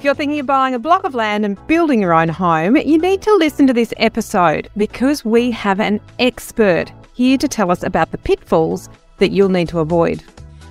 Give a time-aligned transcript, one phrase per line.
[0.00, 2.96] If you're thinking of buying a block of land and building your own home, you
[2.96, 7.82] need to listen to this episode because we have an expert here to tell us
[7.82, 8.88] about the pitfalls
[9.18, 10.24] that you'll need to avoid.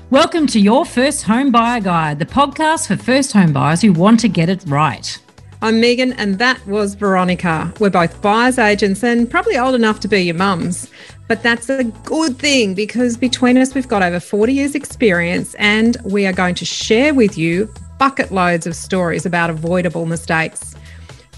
[0.10, 4.20] Welcome to Your First Home Buyer Guide, the podcast for first home buyers who want
[4.22, 5.22] to get it right.
[5.62, 7.72] I'm Megan, and that was Veronica.
[7.80, 10.90] We're both buyers agents and probably old enough to be your mums.
[11.28, 15.98] But that's a good thing because between us, we've got over 40 years' experience, and
[16.04, 20.74] we are going to share with you bucket loads of stories about avoidable mistakes.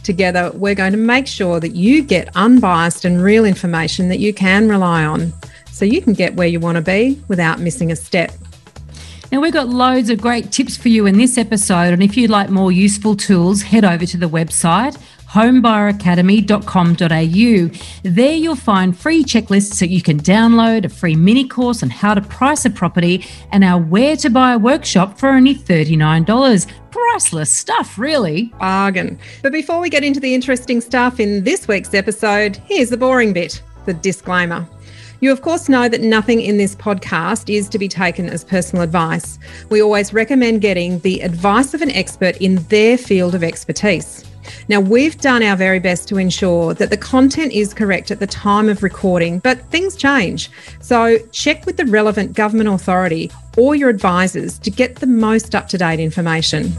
[0.03, 4.33] Together, we're going to make sure that you get unbiased and real information that you
[4.33, 5.33] can rely on
[5.69, 8.31] so you can get where you want to be without missing a step.
[9.31, 11.93] Now, we've got loads of great tips for you in this episode.
[11.93, 14.97] And if you'd like more useful tools, head over to the website
[15.31, 18.01] homebuyeracademy.com.au.
[18.03, 22.13] There you'll find free checklists that you can download, a free mini course on how
[22.13, 26.67] to price a property, and our Where to Buy workshop for only $39.
[26.91, 28.53] Priceless stuff, really.
[28.59, 29.17] Bargain.
[29.41, 33.31] But before we get into the interesting stuff in this week's episode, here's the boring
[33.31, 34.67] bit the disclaimer.
[35.21, 38.83] You, of course, know that nothing in this podcast is to be taken as personal
[38.83, 39.39] advice.
[39.69, 44.25] We always recommend getting the advice of an expert in their field of expertise.
[44.67, 48.27] Now, we've done our very best to ensure that the content is correct at the
[48.27, 50.49] time of recording, but things change.
[50.79, 55.67] So, check with the relevant government authority or your advisors to get the most up
[55.69, 56.73] to date information.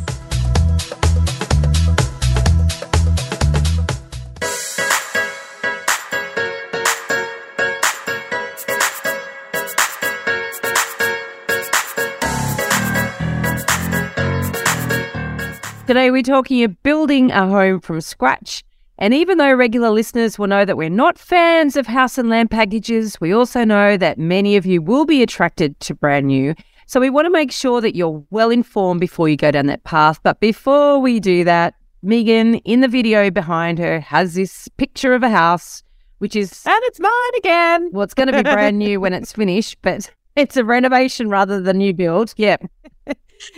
[15.85, 18.63] Today, we're talking about building a home from scratch.
[18.99, 22.53] And even though regular listeners will know that we're not fans of house and land
[22.53, 26.55] packages, we also know that many of you will be attracted to brand new.
[26.87, 29.83] So we want to make sure that you're well informed before you go down that
[29.83, 30.21] path.
[30.23, 35.25] But before we do that, Megan, in the video behind her, has this picture of
[35.25, 35.83] a house,
[36.19, 37.91] which is, and it's mine again.
[37.93, 41.61] Well, it's going to be brand new when it's finished, but it's a renovation rather
[41.61, 42.35] than new build.
[42.37, 42.71] Yep.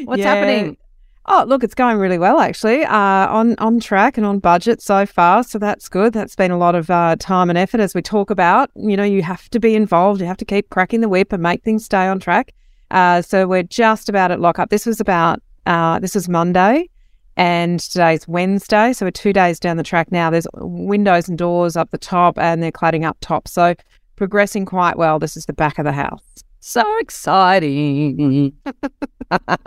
[0.04, 0.34] What's yeah.
[0.34, 0.78] happening?
[1.26, 2.84] Oh, look, it's going really well actually.
[2.84, 6.12] Uh, on on track and on budget so far, so that's good.
[6.12, 8.70] That's been a lot of uh, time and effort as we talk about.
[8.76, 10.20] You know, you have to be involved.
[10.20, 12.52] You have to keep cracking the whip and make things stay on track.
[12.90, 14.68] Uh, so we're just about at lockup.
[14.68, 16.90] This was about uh, this was Monday,
[17.38, 18.92] and today's Wednesday.
[18.92, 20.28] So we're two days down the track now.
[20.28, 23.48] There's windows and doors up the top, and they're cladding up top.
[23.48, 23.74] So
[24.16, 25.18] progressing quite well.
[25.18, 26.20] This is the back of the house.
[26.60, 28.52] So exciting.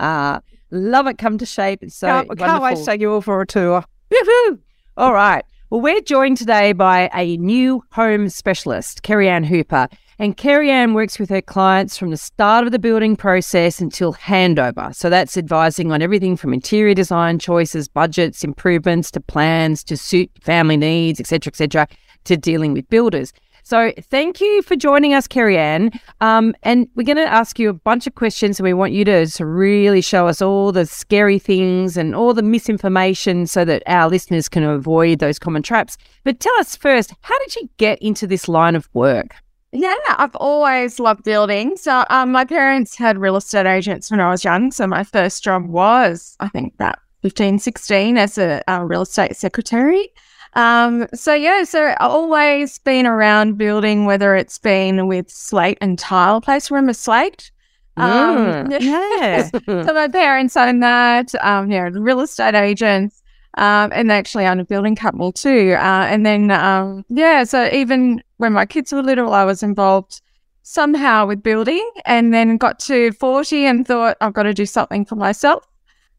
[0.70, 1.82] Love it come to shape.
[1.82, 2.46] It's so can't, wonderful.
[2.46, 3.84] can't wait to take you all for a tour.
[4.10, 4.58] Woo-hoo!
[4.96, 5.44] All right.
[5.70, 9.88] Well, we're joined today by a new home specialist, Kerri-Ann Hooper.
[10.18, 14.92] And Kerri-Ann works with her clients from the start of the building process until handover.
[14.94, 20.30] So that's advising on everything from interior design choices, budgets, improvements to plans to suit
[20.40, 21.86] family needs, etc., etc.,
[22.24, 23.32] to dealing with builders.
[23.68, 25.90] So thank you for joining us, Kerri-Ann.
[26.22, 29.04] Um, and we're going to ask you a bunch of questions and we want you
[29.04, 34.08] to, really show us all the scary things and all the misinformation so that our
[34.08, 35.98] listeners can avoid those common traps.
[36.24, 39.34] But tell us first, how did you get into this line of work?
[39.72, 41.76] Yeah, I've always loved building.
[41.76, 44.72] So um, my parents had real estate agents when I was young.
[44.72, 49.36] So my first job was, I think, about 15, 16 as a uh, real estate
[49.36, 50.10] secretary.
[50.54, 56.40] Um, so yeah, so always been around building, whether it's been with slate and tile
[56.40, 56.70] place.
[56.70, 57.50] Remember slate?
[57.96, 59.48] Um, yeah.
[59.66, 61.34] so my parents own that.
[61.44, 63.22] Um, yeah, real estate agents.
[63.56, 65.74] Um, and they actually own a building company too.
[65.76, 70.20] Uh, and then, um, yeah, so even when my kids were little, I was involved
[70.62, 75.04] somehow with building and then got to 40 and thought, I've got to do something
[75.04, 75.66] for myself.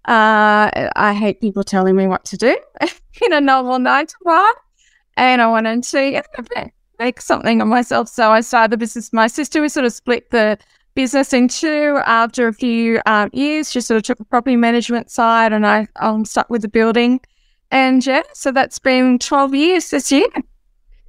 [0.05, 2.57] Uh, I hate people telling me what to do
[3.25, 4.53] in a normal nine to.
[5.17, 6.23] And I wanted to
[6.97, 8.09] make something of myself.
[8.09, 9.11] So I started the business.
[9.11, 10.57] My sister, we sort of split the
[10.95, 13.71] business in two after a few um, years.
[13.71, 17.19] She sort of took the property management side and I, I'm stuck with the building.
[17.71, 20.27] And yeah, so that's been 12 years this year.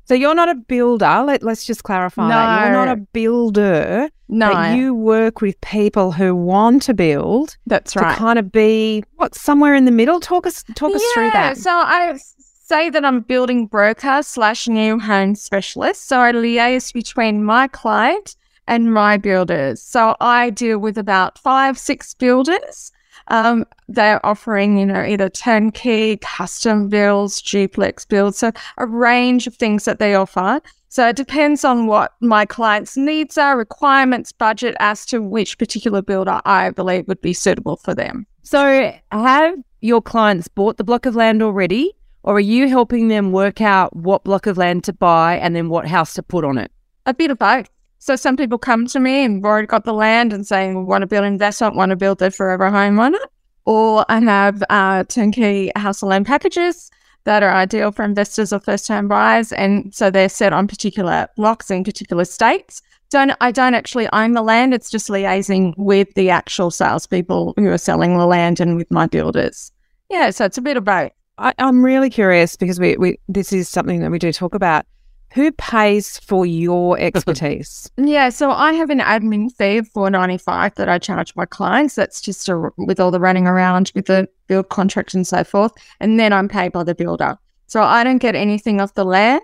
[0.05, 1.23] So you're not a builder.
[1.25, 2.29] Let, us just clarify no.
[2.35, 2.65] that.
[2.65, 4.11] You're not a builder.
[4.31, 4.53] No.
[4.53, 7.57] But you work with people who want to build.
[7.67, 8.13] That's right.
[8.13, 10.21] To kind of be what somewhere in the middle.
[10.21, 11.57] Talk us talk us through that.
[11.57, 16.09] So I say that I'm a building broker slash new home specialist.
[16.09, 18.37] So I liaise between my client
[18.67, 19.83] and my builders.
[19.83, 22.93] So I deal with about five, six builders
[23.31, 29.55] um, they're offering, you know, either turnkey, custom builds, duplex builds, so a range of
[29.55, 30.61] things that they offer.
[30.91, 36.03] So it depends on what my client's needs are, requirements, budget as to which particular
[36.03, 38.27] builder I believe would be suitable for them.
[38.43, 41.93] So have your clients bought the block of land already?
[42.25, 45.69] Or are you helping them work out what block of land to buy and then
[45.69, 46.73] what house to put on it?
[47.07, 47.69] A bit of both.
[48.01, 51.03] So some people come to me and already got the land and saying, we want
[51.03, 53.23] to build an investment, want to build their forever home on it.
[53.65, 56.91] Or I have uh, turnkey house and land packages
[57.25, 59.53] that are ideal for investors or first time buyers.
[59.53, 62.83] And so they're set on particular blocks in particular states.
[63.11, 64.73] Don't I don't actually own the land.
[64.73, 69.07] It's just liaising with the actual salespeople who are selling the land and with my
[69.07, 69.73] builders.
[70.09, 71.13] Yeah, so it's a bit of both.
[71.39, 74.87] I, am really curious because we, we this is something that we do talk about.
[75.33, 77.91] Who pays for your expertise?
[77.97, 81.47] yeah, so I have an admin fee of four ninety five that I charge my
[81.47, 81.95] clients.
[81.95, 85.73] That's just a, with all the running around with the build contract and so forth,
[86.01, 87.39] and then I'm paid by the builder.
[87.67, 89.43] So I don't get anything off the land.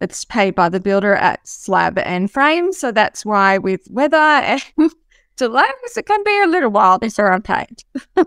[0.00, 2.72] It's paid by the builder at slab and frame.
[2.72, 4.62] So that's why with weather and
[5.36, 7.84] delays, it can be a little while before I'm paid.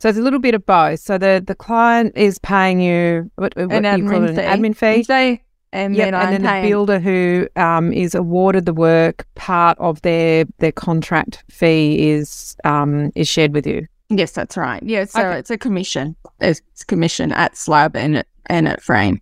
[0.00, 1.00] So it's a little bit of both.
[1.00, 5.02] So the the client is paying you what, what an, admin it, an admin fee.
[5.02, 5.40] fee
[5.74, 10.00] and yep, then and then the builder who um, is awarded the work, part of
[10.02, 13.86] their their contract fee is um, is shared with you.
[14.08, 14.82] Yes, that's right.
[14.82, 15.38] Yeah, so okay.
[15.38, 16.14] it's a commission.
[16.40, 19.20] It's commission at slab and and at frame.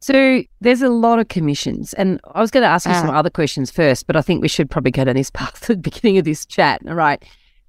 [0.00, 3.10] So there's a lot of commissions, and I was going to ask you uh, some
[3.10, 5.90] other questions first, but I think we should probably go down this path at the
[5.90, 6.80] beginning of this chat.
[6.88, 7.22] All right.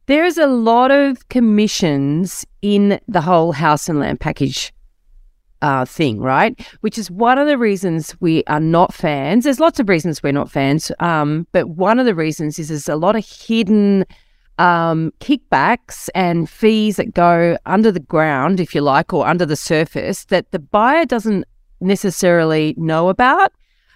[0.06, 4.74] There is a lot of commissions in the whole house and land package
[5.64, 6.60] uh, thing, right?
[6.82, 9.46] Which is one of the reasons we are not fans.
[9.46, 12.90] There's lots of reasons we're not fans, um, but one of the reasons is there's
[12.90, 14.06] a lot of hidden
[14.60, 19.56] um, kickbacks and fees that go under the ground, if you like, or under the
[19.56, 21.46] surface that the buyer doesn't
[21.80, 23.52] necessarily know about.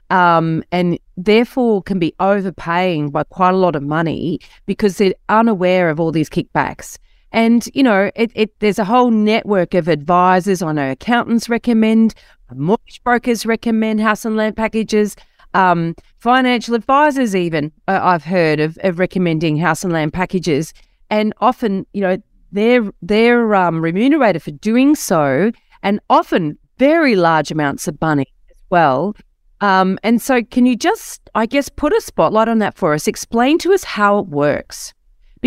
[0.09, 5.89] Um, and therefore can be overpaying by quite a lot of money because they're unaware
[5.89, 6.97] of all these kickbacks.
[7.31, 10.61] And, you know, it, it, there's a whole network of advisors.
[10.61, 12.13] I know accountants recommend,
[12.53, 15.15] mortgage brokers recommend house and land packages.
[15.53, 20.73] Um, financial advisors, even uh, I've heard of, of recommending house and land packages.
[21.09, 22.17] And often, you know,
[22.51, 25.51] they're, they're um, remunerated for doing so
[25.83, 29.15] and often very large amounts of money as well.
[29.61, 33.07] Um, and so, can you just, I guess, put a spotlight on that for us?
[33.07, 34.93] Explain to us how it works.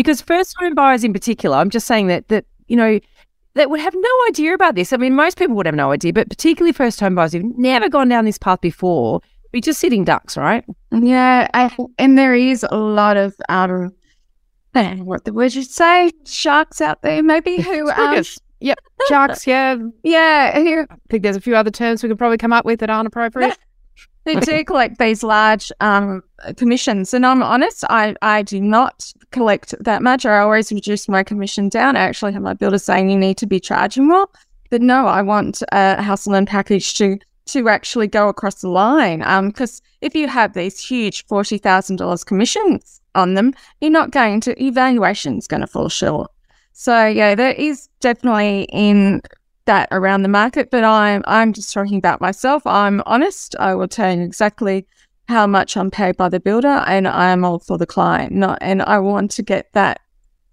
[0.03, 2.99] Because first home buyers in particular, I'm just saying that that you know
[3.53, 4.93] that would have no idea about this.
[4.93, 7.89] I mean, most people would have no idea, but particularly first home buyers who've never
[7.89, 9.21] gone down this path before,
[9.51, 10.63] be just sitting ducks, right?
[10.91, 13.91] Yeah, I, and there is a lot of um,
[14.73, 18.23] what the word you say, sharks out there, maybe who um,
[18.61, 19.47] Yep, sharks.
[19.47, 20.51] Yeah, yeah.
[20.55, 23.07] I think there's a few other terms we could probably come up with that aren't
[23.07, 23.57] appropriate.
[24.23, 26.21] They do collect these large um,
[26.55, 30.27] commissions, and I'm honest, I, I do not collect that much.
[30.27, 31.95] I always reduce my commission down.
[31.95, 34.27] I actually have my builder saying you need to be charging more,
[34.69, 38.69] but no, I want a house and land package to to actually go across the
[38.69, 39.19] line.
[39.47, 44.11] Because um, if you have these huge forty thousand dollars commissions on them, you're not
[44.11, 46.29] going to evaluation is going to fall short.
[46.73, 49.21] So yeah, there is definitely in
[49.71, 52.67] that around the market, but I'm I'm just talking about myself.
[52.67, 53.55] I'm honest.
[53.57, 54.85] I will tell you exactly
[55.29, 58.33] how much I'm paid by the builder, and I am all for the client.
[58.33, 60.01] Not, and I want to get that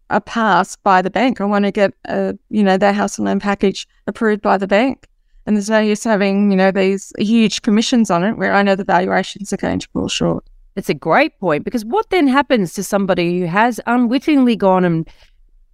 [0.09, 1.41] a pass by the bank.
[1.41, 4.69] I want to get a you know their house and loan package approved by the
[4.69, 5.09] bank.
[5.47, 8.77] And there's no use having you know these huge commissions on it where I know
[8.77, 10.45] the valuations are going to fall short.
[10.77, 15.09] It's a great point because what then happens to somebody who has unwittingly gone and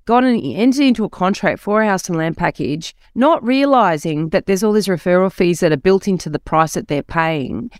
[0.06, 4.46] gone and entered into a contract for a house and land package, not realizing that
[4.46, 7.70] there's all these referral fees that are built into the price that they're paying.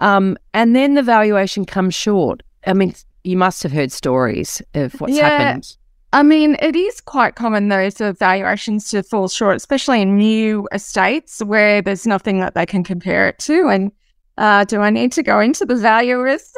[0.00, 2.42] Um, and then the valuation comes short.
[2.66, 5.28] I mean, you must have heard stories of what's yeah.
[5.28, 5.76] happened.
[6.12, 10.68] I mean, it is quite common though for valuations to fall short, especially in new
[10.72, 13.68] estates where there's nothing that they can compare it to.
[13.68, 13.90] And
[14.38, 16.52] uh, do I need to go into the valuer's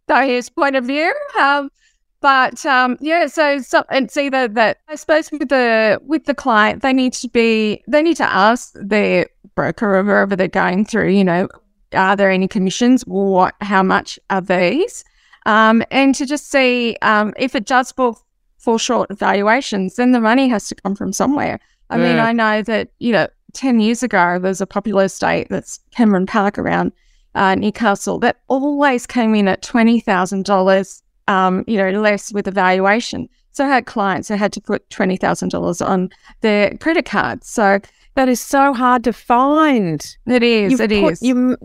[0.09, 1.13] his point of view?
[1.41, 1.71] Um,
[2.21, 6.83] but um, yeah, so, so it's either that I suppose with the with the client,
[6.83, 11.11] they need to be they need to ask their broker or whoever they're going through.
[11.11, 11.49] You know,
[11.95, 13.03] are there any commissions?
[13.07, 13.55] What?
[13.63, 15.05] How much are these?
[15.47, 18.21] Um, and to just see um, if it does fall
[18.59, 21.59] fall short of valuations, then the money has to come from somewhere.
[21.89, 22.05] I yeah.
[22.05, 26.27] mean, I know that you know, ten years ago there's a popular estate that's Cameron
[26.27, 26.93] Park around
[27.35, 32.47] uh, Newcastle that always came in at twenty thousand dollars um, you know, less with
[32.49, 33.29] evaluation.
[33.53, 36.11] So I had clients who had to put $20,000 on
[36.41, 37.43] their credit card.
[37.45, 37.79] So
[38.15, 40.01] That is so hard to find.
[40.27, 40.73] It is.
[40.73, 41.23] You've it is.
[41.23, 41.57] Your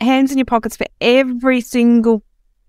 [0.00, 2.22] hands in your pockets for every single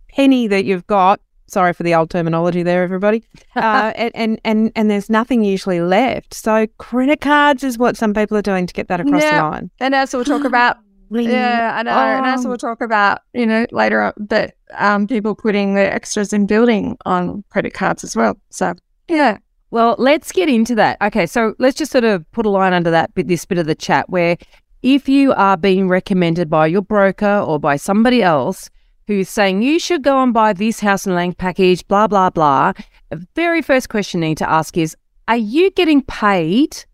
[0.09, 1.19] penny that you've got.
[1.47, 3.23] Sorry for the old terminology there, everybody.
[3.55, 6.33] Uh, and, and and and there's nothing usually left.
[6.33, 9.43] So credit cards is what some people are doing to get that across Yeah.
[9.43, 9.71] the line.
[9.79, 10.77] And as we'll talk about,
[11.21, 11.91] yeah, I know.
[11.91, 12.49] And as Oh.
[12.49, 16.97] we'll talk about, you know, later on, that um, people putting their extras in building
[17.05, 18.37] on credit cards as well.
[18.49, 18.73] So,
[19.07, 19.37] yeah.
[19.71, 20.97] Well, let's get into that.
[21.01, 23.65] Okay, so let's just sort of put a line under that bit, this bit of
[23.65, 24.37] the chat where
[24.83, 28.69] if you are being recommended by your broker or by somebody else
[29.07, 32.73] who's saying you should go and buy this house and land package, blah, blah, blah,
[33.09, 34.95] the very first question you need to ask is
[35.27, 36.85] Are you getting paid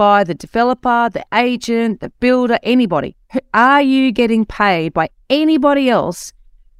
[0.00, 3.14] by the developer, the agent, the builder, anybody?
[3.52, 6.32] Are you getting paid by anybody else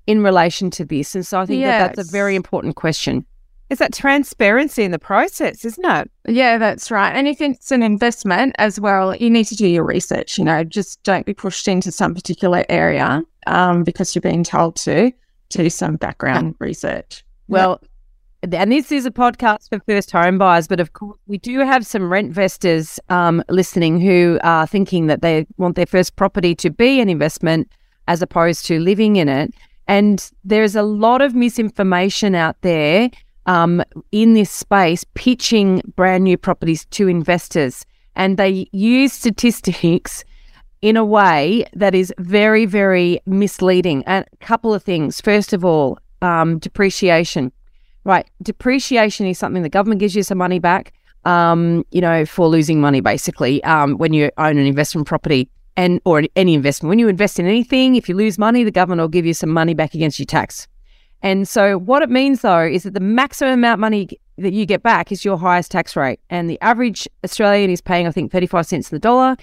[0.06, 1.14] in relation to this?
[1.14, 3.26] And so I think that that's a very important question.
[3.68, 6.10] Is that transparency in the process, isn't it?
[6.28, 7.10] Yeah, that's right.
[7.10, 10.38] And if it's an investment as well, you need to do your research.
[10.38, 14.76] You know, just don't be pushed into some particular area um, because you're being told
[14.76, 15.12] to.
[15.50, 17.22] Do some background research.
[17.48, 17.82] Well,
[18.42, 21.84] and this is a podcast for first home buyers, but of course, we do have
[21.84, 26.70] some rent investors um, listening who are thinking that they want their first property to
[26.70, 27.70] be an investment
[28.08, 29.54] as opposed to living in it.
[29.86, 33.10] And there's a lot of misinformation out there
[33.46, 33.82] um,
[34.12, 37.84] in this space pitching brand new properties to investors.
[38.16, 40.24] And they use statistics
[40.80, 44.02] in a way that is very, very misleading.
[44.06, 45.20] And a couple of things.
[45.20, 47.52] First of all, um, depreciation.
[48.04, 48.26] Right.
[48.42, 50.92] Depreciation is something the government gives you some money back,
[51.24, 56.00] um, you know, for losing money, basically, um, when you own an investment property and
[56.04, 56.88] or any investment.
[56.88, 59.50] When you invest in anything, if you lose money, the government will give you some
[59.50, 60.66] money back against your tax.
[61.22, 64.64] And so what it means though is that the maximum amount of money that you
[64.64, 66.20] get back is your highest tax rate.
[66.30, 69.36] And the average Australian is paying, I think, 35 cents on the dollar.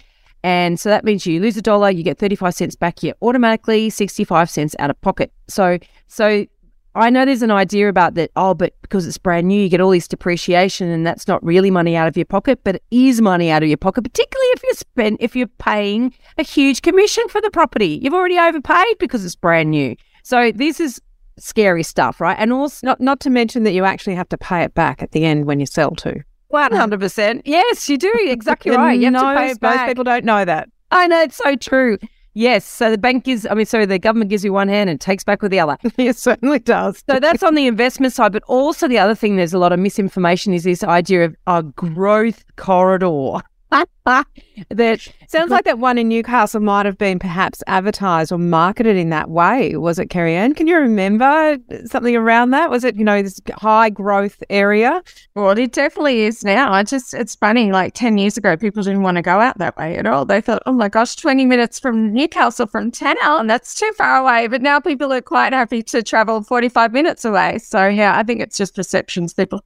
[0.44, 3.90] And so that means you lose a dollar, you get 35 cents back here automatically,
[3.90, 5.32] 65 cents out of pocket.
[5.48, 6.46] So, so
[6.98, 9.80] I know there's an idea about that, oh, but because it's brand new, you get
[9.82, 13.22] all this depreciation and that's not really money out of your pocket, but it is
[13.22, 17.28] money out of your pocket, particularly if you're spend if you're paying a huge commission
[17.30, 18.00] for the property.
[18.02, 19.96] You've already overpaid because it's brand new.
[20.24, 21.02] So this is
[21.40, 22.36] scary stuff, right?
[22.40, 25.12] And also Not not to mention that you actually have to pay it back at
[25.12, 26.22] the end when you sell too.
[26.48, 27.44] one hundred percent.
[27.46, 28.12] Yes, you do.
[28.26, 29.00] Exactly right.
[29.00, 29.82] You have to pay it back.
[29.82, 30.70] Most people don't know that.
[30.92, 31.98] I know it's so true.
[32.38, 32.66] Yes.
[32.66, 35.24] So the bank gives I mean, sorry, the government gives you one hand and takes
[35.24, 35.76] back with the other.
[35.98, 37.04] it certainly does.
[37.10, 39.80] So that's on the investment side, but also the other thing there's a lot of
[39.80, 43.42] misinformation is this idea of a growth corridor.
[44.70, 49.10] that Sounds like that one in Newcastle might have been perhaps advertised or marketed in
[49.10, 49.76] that way.
[49.76, 50.54] Was it, Kerri-Ann?
[50.54, 52.70] Can you remember something around that?
[52.70, 55.04] Was it, you know, this high growth area?
[55.36, 56.72] Well, it definitely is now.
[56.72, 57.74] I just, it's funny.
[57.74, 60.24] Like 10 years ago, people didn't want to go out that way at all.
[60.24, 64.18] They thought, oh my gosh, 20 minutes from Newcastle from Tannow, and that's too far
[64.18, 64.48] away.
[64.48, 67.58] But now people are quite happy to travel 45 minutes away.
[67.58, 69.34] So, yeah, I think it's just perceptions.
[69.34, 69.62] People,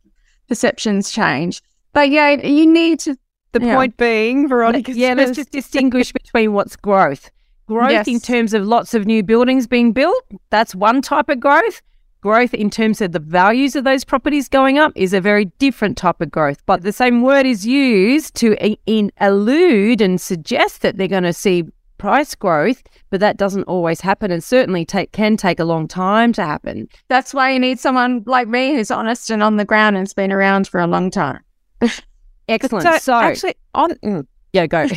[0.48, 1.62] perceptions change.
[1.94, 3.18] But yeah, you need to,
[3.54, 3.76] The Yeah.
[3.76, 4.94] point being, Veronica.
[4.94, 7.30] yeah, let's just distinguish between what's growth.
[7.68, 11.82] Growth in terms of lots of new buildings being built, that's one type of growth.
[12.22, 15.98] Growth in terms of the values of those properties going up is a very different
[15.98, 16.64] type of growth.
[16.66, 18.56] But the same word is used to
[18.86, 21.64] in allude and suggest that they're going to see
[21.98, 26.32] price growth, but that doesn't always happen and certainly take can take a long time
[26.34, 26.88] to happen.
[27.10, 30.14] that's why you need someone like me who's honest and on the ground and has
[30.14, 31.40] been around for a long time.
[32.52, 32.84] Excellent.
[32.84, 34.82] So, So, actually, on mm, yeah, go.
[34.82, 34.90] on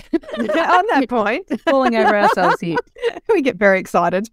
[0.89, 2.77] that point, Falling over ourselves here.
[3.29, 4.29] we get very excited.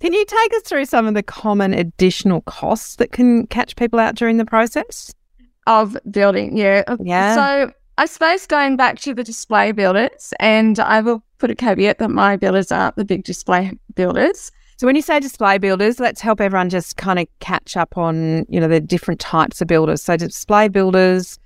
[0.00, 3.98] can you take us through some of the common additional costs that can catch people
[3.98, 5.12] out during the process?
[5.66, 6.56] of building.
[6.56, 6.82] Yeah.
[7.00, 7.34] Yeah.
[7.34, 11.98] So I suppose going back to the display builders, and I will put a caveat
[11.98, 14.50] that my builders aren't the big display builders.
[14.78, 18.46] So when you say display builders, let's help everyone just kind of catch up on,
[18.48, 20.02] you know, the different types of builders.
[20.02, 21.38] So display builders,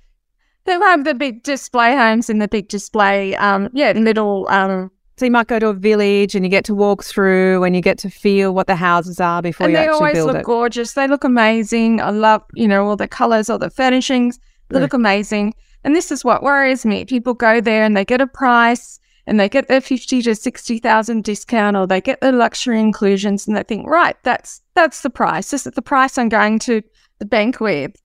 [0.65, 5.25] They have the big display homes and the big display, um, yeah, little, um, so
[5.25, 7.97] you might go to a village and you get to walk through and you get
[7.99, 10.93] to feel what the houses are before and you they always look gorgeous.
[10.93, 12.01] They look amazing.
[12.01, 14.39] I love, you know, all the colors, all the furnishings.
[14.69, 14.81] They Mm.
[14.81, 15.53] look amazing.
[15.83, 17.05] And this is what worries me.
[17.05, 20.79] People go there and they get a price and they get their fifty to sixty
[20.79, 25.09] thousand discount, or they get the luxury inclusions, and they think, right, that's that's the
[25.09, 25.49] price.
[25.49, 26.81] This is the price I'm going to
[27.19, 27.95] the bank with.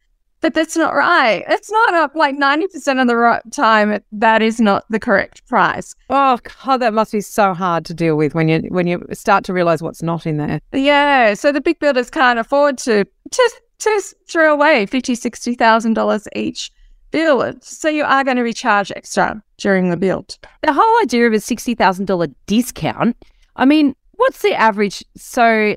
[0.41, 1.45] But that's not right.
[1.49, 3.91] It's not up like ninety percent of the right time.
[3.93, 5.95] it- That is not the correct price.
[6.09, 9.45] Oh god, that must be so hard to deal with when you when you start
[9.45, 10.61] to realize what's not in there.
[10.73, 15.95] Yeah, so the big builders can't afford to to to throw away fifty, sixty thousand
[15.95, 16.71] dollars each
[17.11, 17.63] build.
[17.65, 20.39] So you are going to be charged extra during the build.
[20.63, 23.17] The whole idea of a $60,000 discount,
[23.57, 25.05] I mean, what's the average?
[25.17, 25.77] So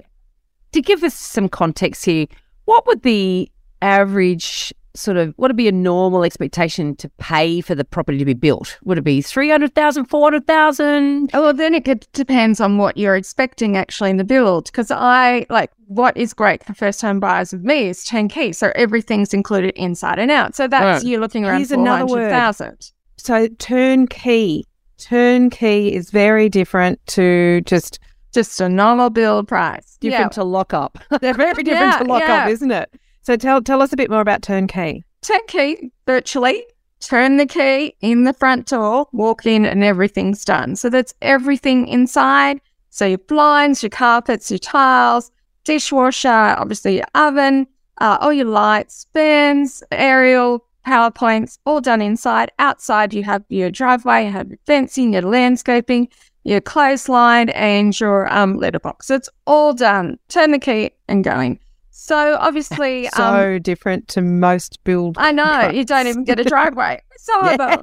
[0.74, 2.28] to give us some context here,
[2.66, 3.50] what would the
[3.84, 8.26] average sort of what would be a normal expectation to pay for the property to
[8.26, 8.78] be built?
[8.84, 11.32] Would it be 300,000, 400,000?
[11.34, 14.66] Oh, well, then it depends on what you're expecting actually in the build.
[14.66, 18.54] Because I like what is great for first time buyers with me is turnkey.
[18.54, 20.56] So everything's included inside and out.
[20.56, 21.10] So that's right.
[21.10, 22.92] you're looking around 400,000.
[23.18, 24.66] So turnkey,
[24.98, 28.00] turnkey is very different to just
[28.34, 29.98] just a normal build price.
[30.02, 30.42] Different yeah.
[30.42, 30.98] to lock up.
[31.22, 32.44] They're very different yeah, to lock yeah.
[32.44, 32.92] up, isn't it?
[33.24, 35.04] So tell tell us a bit more about turnkey.
[35.22, 36.66] Turnkey, virtually,
[37.00, 40.76] turn the key in the front door, walk in, and everything's done.
[40.76, 42.60] So that's everything inside.
[42.90, 45.32] So your blinds, your carpets, your tiles,
[45.64, 47.68] dishwasher, obviously your oven,
[48.00, 52.52] uh, all your lights, fans, aerial, power points, all done inside.
[52.60, 56.10] Outside, you have your driveway, you have your fencing, your landscaping,
[56.44, 59.08] your clothesline, and your um, letterbox.
[59.08, 60.20] So it's all done.
[60.28, 61.60] Turn the key and going.
[61.96, 65.16] So obviously, so um, different to most build.
[65.20, 65.76] I know trucks.
[65.76, 67.02] you don't even get a driveway.
[67.24, 67.82] So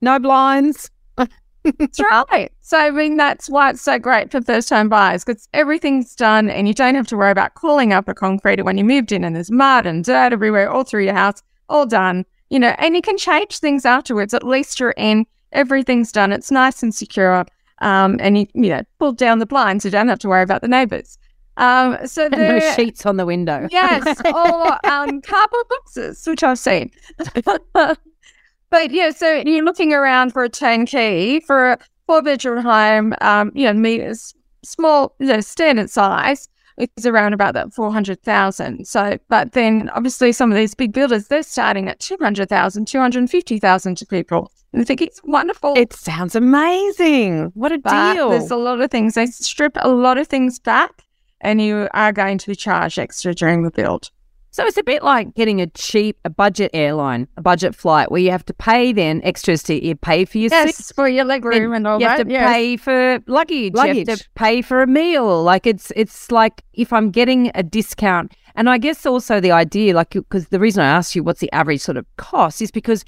[0.00, 0.88] no blinds.
[1.16, 2.52] that's right.
[2.60, 6.68] So I mean, that's why it's so great for first-time buyers because everything's done, and
[6.68, 9.34] you don't have to worry about calling up a concrete when you moved in, and
[9.34, 11.42] there's mud and dirt everywhere all through your house.
[11.68, 14.32] All done, you know, and you can change things afterwards.
[14.32, 15.26] At least you're in.
[15.50, 16.32] Everything's done.
[16.32, 17.44] It's nice and secure.
[17.80, 19.84] Um, and you, you know, pull down the blinds.
[19.84, 21.18] You don't have to worry about the neighbors.
[21.56, 23.66] Um, so there, no sheets on the window.
[23.70, 26.90] yes, or um, cardboard boxes, which I've seen.
[27.74, 33.14] but yeah, so you're looking around for a turnkey for a four bedroom home.
[33.20, 34.34] Um, you know, meters
[34.64, 36.48] small, you know, standard size.
[36.78, 38.86] It's around about that four hundred thousand.
[38.86, 44.06] So, but then obviously some of these big builders they're starting at 200,000, 250,000 to
[44.06, 44.52] people.
[44.74, 45.72] And I think it's wonderful.
[45.74, 47.52] It sounds amazing.
[47.54, 48.28] What a but deal.
[48.28, 49.14] There's a lot of things.
[49.14, 51.05] They strip a lot of things back
[51.40, 54.10] and you are going to be charged extra during the build.
[54.56, 58.22] So it's a bit like getting a cheap, a budget airline, a budget flight, where
[58.22, 60.94] you have to pay then extras to you pay for your yes, seat.
[60.94, 62.12] for your leg room and, and all you that.
[62.12, 62.54] You have to yes.
[62.54, 63.74] pay for luggage.
[63.74, 63.96] luggage.
[63.96, 65.42] You have to pay for a meal.
[65.42, 69.94] Like it's it's like if I'm getting a discount, and I guess also the idea,
[69.94, 73.04] like because the reason I asked you what's the average sort of cost is because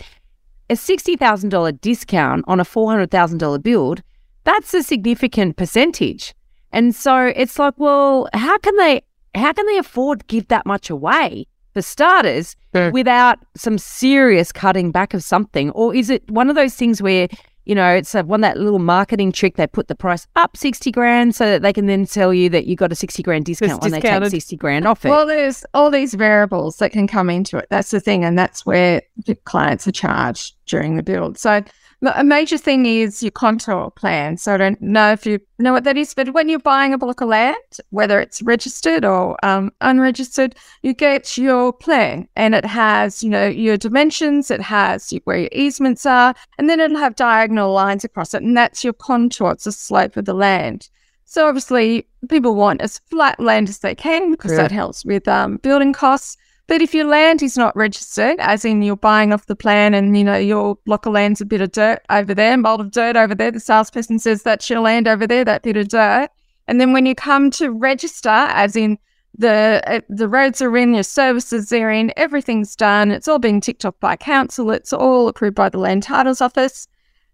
[0.68, 4.02] a sixty thousand dollar discount on a four hundred thousand dollar build,
[4.44, 6.34] that's a significant percentage.
[6.72, 9.02] And so it's like, well, how can they
[9.34, 12.90] how can they afford to give that much away for starters yeah.
[12.90, 15.70] without some serious cutting back of something?
[15.70, 17.28] Or is it one of those things where
[17.68, 19.56] you know, it's a, one that little marketing trick.
[19.56, 22.66] They put the price up sixty grand so that they can then tell you that
[22.66, 25.10] you got a sixty grand discount when they take sixty grand off it.
[25.10, 27.66] Well, there's all these variables that can come into it.
[27.68, 31.36] That's the thing, and that's where the clients are charged during the build.
[31.36, 31.62] So
[32.02, 34.36] a major thing is your contour plan.
[34.36, 36.98] So I don't know if you know what that is, but when you're buying a
[36.98, 37.56] block of land,
[37.90, 43.46] whether it's registered or um, unregistered, you get your plan and it has, you know,
[43.46, 48.32] your dimensions, it has where your easements are, and then it'll have diagonal lines across
[48.32, 48.42] it.
[48.42, 49.52] And that's your contour.
[49.52, 50.88] It's the slope of the land.
[51.24, 54.58] So obviously people want as flat land as they can because yeah.
[54.58, 56.36] that helps with um, building costs.
[56.68, 60.16] But if your land is not registered, as in you're buying off the plan and
[60.16, 62.90] you know your block of land's a bit of dirt over there, a mold of
[62.90, 66.28] dirt over there, the salesperson says that's your land over there, that bit of dirt.
[66.66, 68.98] And then when you come to register, as in
[69.38, 73.62] the uh, the roads are in, your services are in, everything's done, it's all being
[73.62, 76.86] ticked off by council, it's all approved by the land titles office.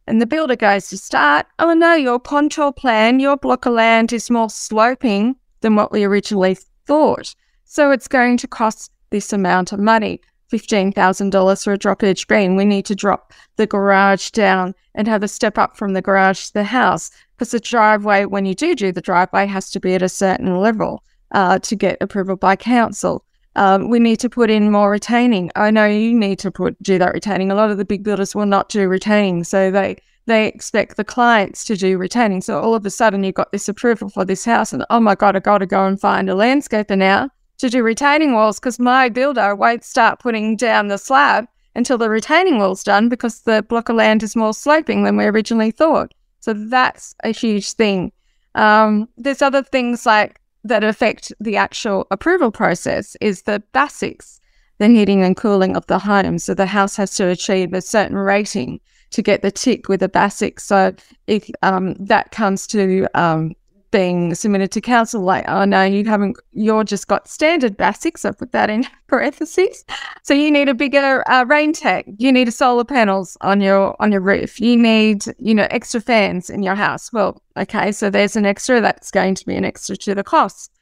[0.06, 4.12] And the builder goes to start, oh no, your contour plan, your block of land
[4.12, 7.34] is more sloping than what we originally thought.
[7.64, 10.20] So it's going to cost this amount of money.
[10.52, 12.56] $15,000 for a drop edge beam.
[12.56, 16.46] We need to drop the garage down and have a step up from the garage
[16.46, 19.94] to the house because the driveway, when you do do the driveway, has to be
[19.94, 23.24] at a certain level uh, to get approval by council.
[23.56, 25.50] Um, we need to put in more retaining.
[25.54, 27.52] I know you need to put do that retaining.
[27.52, 29.96] A lot of the big builders will not do retaining, so they
[30.26, 32.42] they expect the clients to do retaining.
[32.42, 35.14] So all of a sudden you've got this approval for this house, and oh my
[35.14, 38.78] god, I got to go and find a landscaper now to do retaining walls because
[38.78, 43.62] my builder won't start putting down the slab until the retaining wall's done because the
[43.62, 46.12] block of land is more sloping than we originally thought.
[46.40, 48.12] So that's a huge thing.
[48.54, 54.40] Um, there's other things like that affect the actual approval process is the BASIX,
[54.78, 56.38] the heating and cooling of the home.
[56.38, 60.08] So the house has to achieve a certain rating to get the tick with the
[60.08, 60.60] BASIX.
[60.60, 60.94] So
[61.26, 63.54] if um, that comes to um,
[63.94, 68.24] being submitted to council, like, oh no, you haven't, you're just got standard BASIX.
[68.24, 69.84] I put that in parentheses.
[70.24, 72.16] So you need a bigger uh, rain tank.
[72.18, 74.60] You need solar panels on your on your roof.
[74.60, 77.12] You need, you know, extra fans in your house.
[77.12, 78.80] Well, okay, so there's an extra.
[78.80, 80.72] That's going to be an extra to the cost.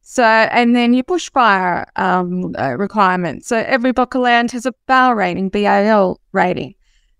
[0.00, 3.48] So, and then your bushfire um, uh, requirements.
[3.48, 6.74] So every block of land has a BAL rating, BAL rating.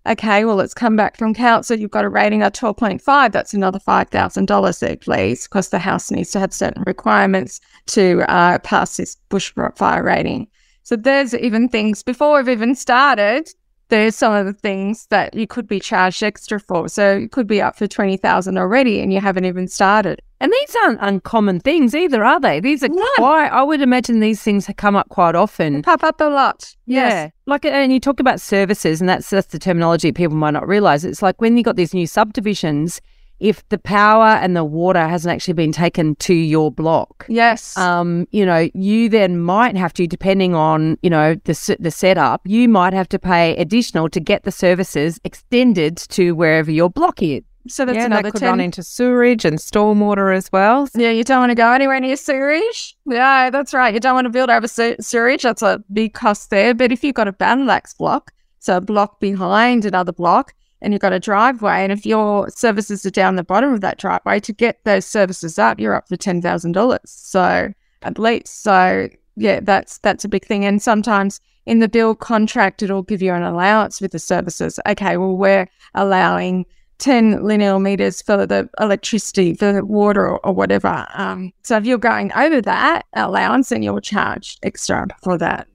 [0.05, 1.77] Okay, well, it's come back from council.
[1.77, 3.31] You've got a rating of 12.5.
[3.31, 8.59] That's another $5,000 there, please, because the house needs to have certain requirements to uh,
[8.59, 10.47] pass this bushfire rating.
[10.83, 13.49] So there's even things before we've even started
[13.93, 16.89] there's some of the things that you could be charged extra for.
[16.89, 20.19] So it could be up for 20,000 already and you haven't even started.
[20.39, 22.59] And these aren't uncommon things either, are they?
[22.59, 23.07] These are no.
[23.17, 25.75] quite, I would imagine these things come up quite often.
[25.75, 26.75] They pop up a lot.
[26.87, 27.07] Yeah.
[27.07, 27.31] Yes.
[27.45, 31.05] Like, and you talk about services, and that's, that's the terminology people might not realize.
[31.05, 32.99] It's like when you got these new subdivisions,
[33.39, 37.25] if the power and the water hasn't actually been taken to your block.
[37.27, 37.77] Yes.
[37.77, 42.41] Um, you know, you then might have to, depending on you know the the setup,
[42.45, 47.21] you might have to pay additional to get the services extended to wherever your block
[47.21, 47.43] is.
[47.67, 48.49] So that's yeah, another that could 10.
[48.49, 50.89] run into sewerage and stormwater as well.
[50.95, 52.95] Yeah, you don't want to go anywhere near sewerage.
[53.05, 53.93] Yeah, that's right.
[53.93, 55.43] You don't want to build over se- sewerage.
[55.43, 56.73] That's a big cost there.
[56.73, 61.01] But if you've got a battle-axe block, so a block behind another block, and you've
[61.01, 64.53] got a driveway, and if your services are down the bottom of that driveway, to
[64.53, 66.99] get those services up, you're up for ten thousand dollars.
[67.05, 70.65] So at least, so yeah, that's that's a big thing.
[70.65, 74.79] And sometimes in the build contract, it'll give you an allowance with the services.
[74.87, 76.65] Okay, well, we're allowing
[76.99, 81.05] 10 linear meters for the electricity, for the water, or, or whatever.
[81.13, 85.67] Um, so if you're going over that allowance, then you'll charge extra for that.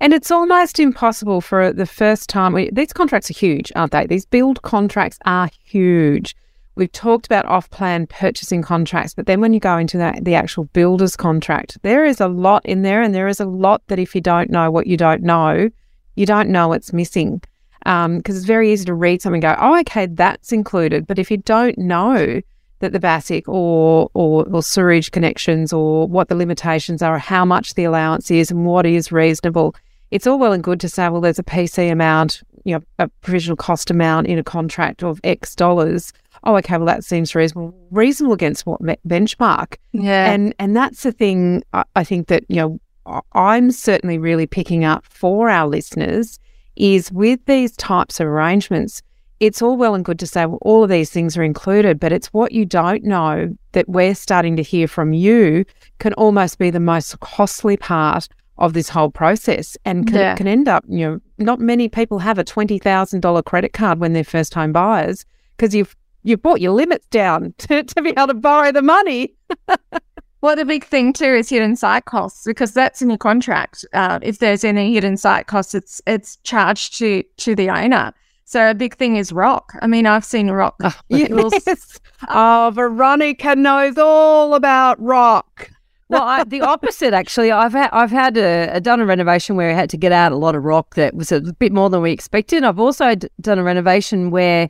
[0.00, 2.54] And it's almost impossible for the first time.
[2.72, 4.06] These contracts are huge, aren't they?
[4.06, 6.36] These build contracts are huge.
[6.76, 10.34] We've talked about off plan purchasing contracts, but then when you go into that, the
[10.34, 13.00] actual builder's contract, there is a lot in there.
[13.00, 15.70] And there is a lot that if you don't know what you don't know,
[16.16, 17.40] you don't know what's missing.
[17.84, 21.06] Because um, it's very easy to read something and go, oh, okay, that's included.
[21.06, 22.40] But if you don't know
[22.84, 27.74] that the BASIX or, or, or sewerage connections or what the limitations are, how much
[27.74, 29.74] the allowance is, and what is reasonable,
[30.10, 33.08] it's all well and good to say, well, there's a PC amount, you know, a
[33.22, 36.12] provisional cost amount in a contract of X dollars.
[36.44, 37.74] Oh, okay, well, that seems reasonable.
[37.90, 39.76] Reasonable against what me- benchmark?
[39.92, 40.30] Yeah.
[40.30, 41.64] And and that's the thing.
[41.72, 46.38] I, I think that you know, I'm certainly really picking up for our listeners
[46.76, 49.02] is with these types of arrangements.
[49.44, 52.12] It's all well and good to say well, all of these things are included, but
[52.12, 55.66] it's what you don't know that we're starting to hear from you
[55.98, 58.26] can almost be the most costly part
[58.56, 60.34] of this whole process and can, yeah.
[60.34, 64.24] can end up, you know, not many people have a $20,000 credit card when they're
[64.24, 65.26] first home buyers
[65.58, 69.34] because you've, you've brought your limits down to, to be able to borrow the money.
[70.40, 73.84] well, the big thing too is hidden site costs because that's in your contract.
[73.92, 78.14] Uh, if there's any hidden site costs, it's, it's charged to, to the owner.
[78.44, 79.72] So a big thing is rock.
[79.80, 80.76] I mean, I've seen rock.
[80.82, 82.00] Oh, yes.
[82.28, 85.70] oh, Veronica knows all about rock
[86.08, 87.50] well, I, the opposite actually.
[87.50, 90.32] I've had I've had a, a, done a renovation where I had to get out
[90.32, 92.62] a lot of rock that was a bit more than we expected.
[92.64, 94.68] I've also d- done a renovation where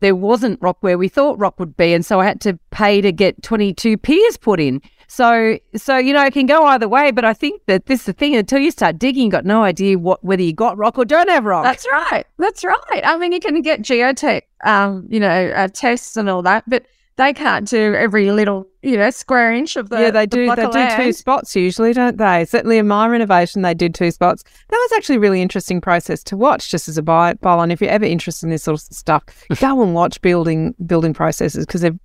[0.00, 3.00] there wasn't rock where we thought rock would be, and so I had to pay
[3.00, 4.80] to get twenty two piers put in.
[5.08, 8.06] So so you know it can go either way, but I think that this is
[8.06, 8.36] the thing.
[8.36, 11.28] Until you start digging, you got no idea what whether you got rock or don't
[11.28, 11.64] have rock.
[11.64, 12.26] That's right.
[12.38, 13.02] That's right.
[13.02, 16.84] I mean, you can get geotech, um, you know, uh, tests and all that, but
[17.16, 20.54] they can't do every little you know square inch of the yeah they do the
[20.54, 21.02] they do land.
[21.02, 24.92] two spots usually don't they certainly in my renovation they did two spots that was
[24.96, 28.04] actually a really interesting process to watch just as a buy and if you're ever
[28.04, 29.24] interested in this sort of stuff
[29.60, 31.98] go and watch building building processes because they're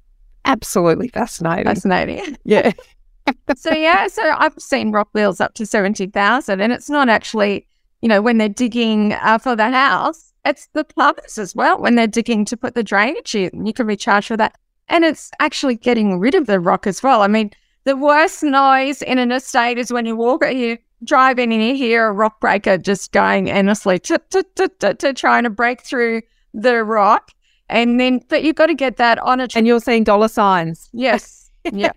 [0.46, 1.66] absolutely fascinating.
[1.66, 2.38] Fascinating.
[2.44, 2.72] Yeah.
[3.56, 7.66] So yeah so I've seen rock wheels up to seventy thousand and it's not actually
[8.02, 11.96] you know when they're digging uh, for the house it's the plumbers as well when
[11.96, 13.66] they're digging to put the drainage in.
[13.66, 14.58] You can be charged for that.
[14.90, 17.22] And it's actually getting rid of the rock as well.
[17.22, 17.52] I mean,
[17.86, 21.64] the worst noise in an estate is when you walk, or you drive in and
[21.64, 26.22] you hear a rock breaker just going endlessly to trying to break through
[26.54, 27.32] the rock.
[27.70, 29.48] And then, but you've got to get that on a.
[29.56, 30.90] and you're seeing dollar signs.
[30.94, 31.40] Yes.
[31.72, 31.94] Yeah.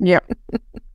[0.00, 0.18] yeah.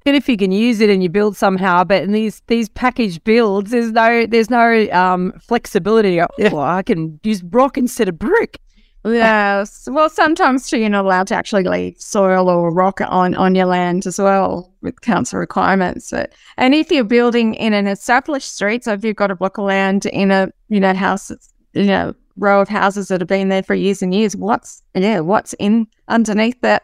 [0.06, 3.24] And if you can use it and you build somehow, but in these these package
[3.24, 6.20] builds, there's no there's no um, flexibility.
[6.20, 6.54] Oh, yeah.
[6.54, 8.60] I can use rock instead of brick.
[9.06, 9.88] Yes.
[9.92, 13.66] Well, sometimes too, you're not allowed to actually leave soil or rock on, on your
[13.66, 16.12] land as well with council requirements.
[16.12, 19.58] But, and if you're building in an established street, so if you've got a block
[19.58, 23.28] of land in a, you know, house that's, you know, row of houses that have
[23.28, 26.84] been there for years and years, what's, yeah, what's in underneath that,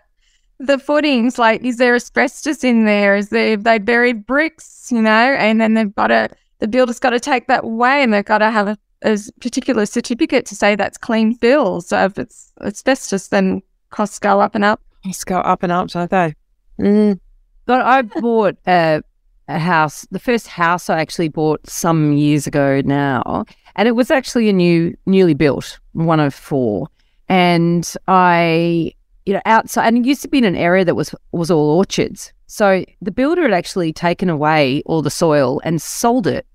[0.59, 1.37] the footings.
[1.37, 3.15] Like, is there asbestos in there?
[3.15, 4.91] Is there they buried bricks?
[4.91, 8.13] You know, and then they've got to the builder's got to take that away, and
[8.13, 11.81] they've got to have a, a particular certificate to say that's clean fill.
[11.81, 14.81] So if it's asbestos, then costs go up and up.
[15.05, 16.35] Costs go up and up, don't they?
[16.79, 17.19] Mm.
[17.65, 19.01] But I bought a,
[19.47, 20.05] a house.
[20.11, 23.45] The first house I actually bought some years ago now,
[23.79, 26.89] and it was actually a new, newly built, one of four.
[27.29, 28.93] And I,
[29.25, 31.77] you know, outside, and it used to be in an area that was was all
[31.77, 32.33] orchards.
[32.47, 36.45] So the builder had actually taken away all the soil and sold it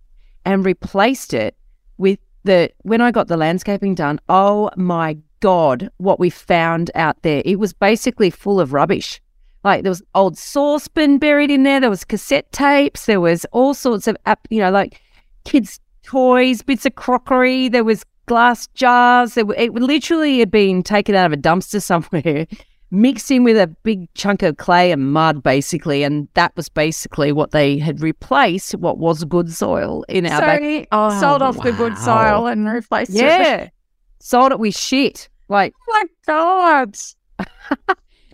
[0.45, 1.57] and replaced it
[1.97, 2.71] with the.
[2.83, 7.41] When I got the landscaping done, oh my god, what we found out there!
[7.47, 9.19] It was basically full of rubbish.
[9.63, 11.81] Like there was old saucepan buried in there.
[11.81, 13.07] There was cassette tapes.
[13.07, 14.15] There was all sorts of,
[14.51, 15.01] you know, like
[15.45, 17.69] kids' toys, bits of crockery.
[17.69, 19.37] There was glass jars.
[19.37, 22.47] It, it literally had been taken out of a dumpster somewhere,
[22.91, 26.03] mixed in with a big chunk of clay and mud, basically.
[26.03, 30.47] And that was basically what they had replaced what was good soil in our so
[30.47, 30.89] back.
[30.93, 31.65] Oh, sold off wow.
[31.65, 33.23] the good soil and replaced yeah.
[33.23, 33.41] it.
[33.41, 33.69] Yeah.
[34.21, 35.29] Sold it with shit.
[35.51, 36.97] Like, oh my God.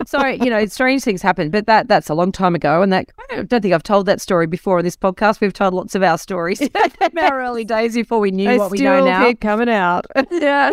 [0.05, 3.09] So you know, strange things happen, but that that's a long time ago, and that
[3.29, 5.41] I don't think I've told that story before on this podcast.
[5.41, 8.71] We've told lots of our stories from our early days before we knew they what
[8.71, 9.33] we know now.
[9.39, 10.71] coming out, yeah.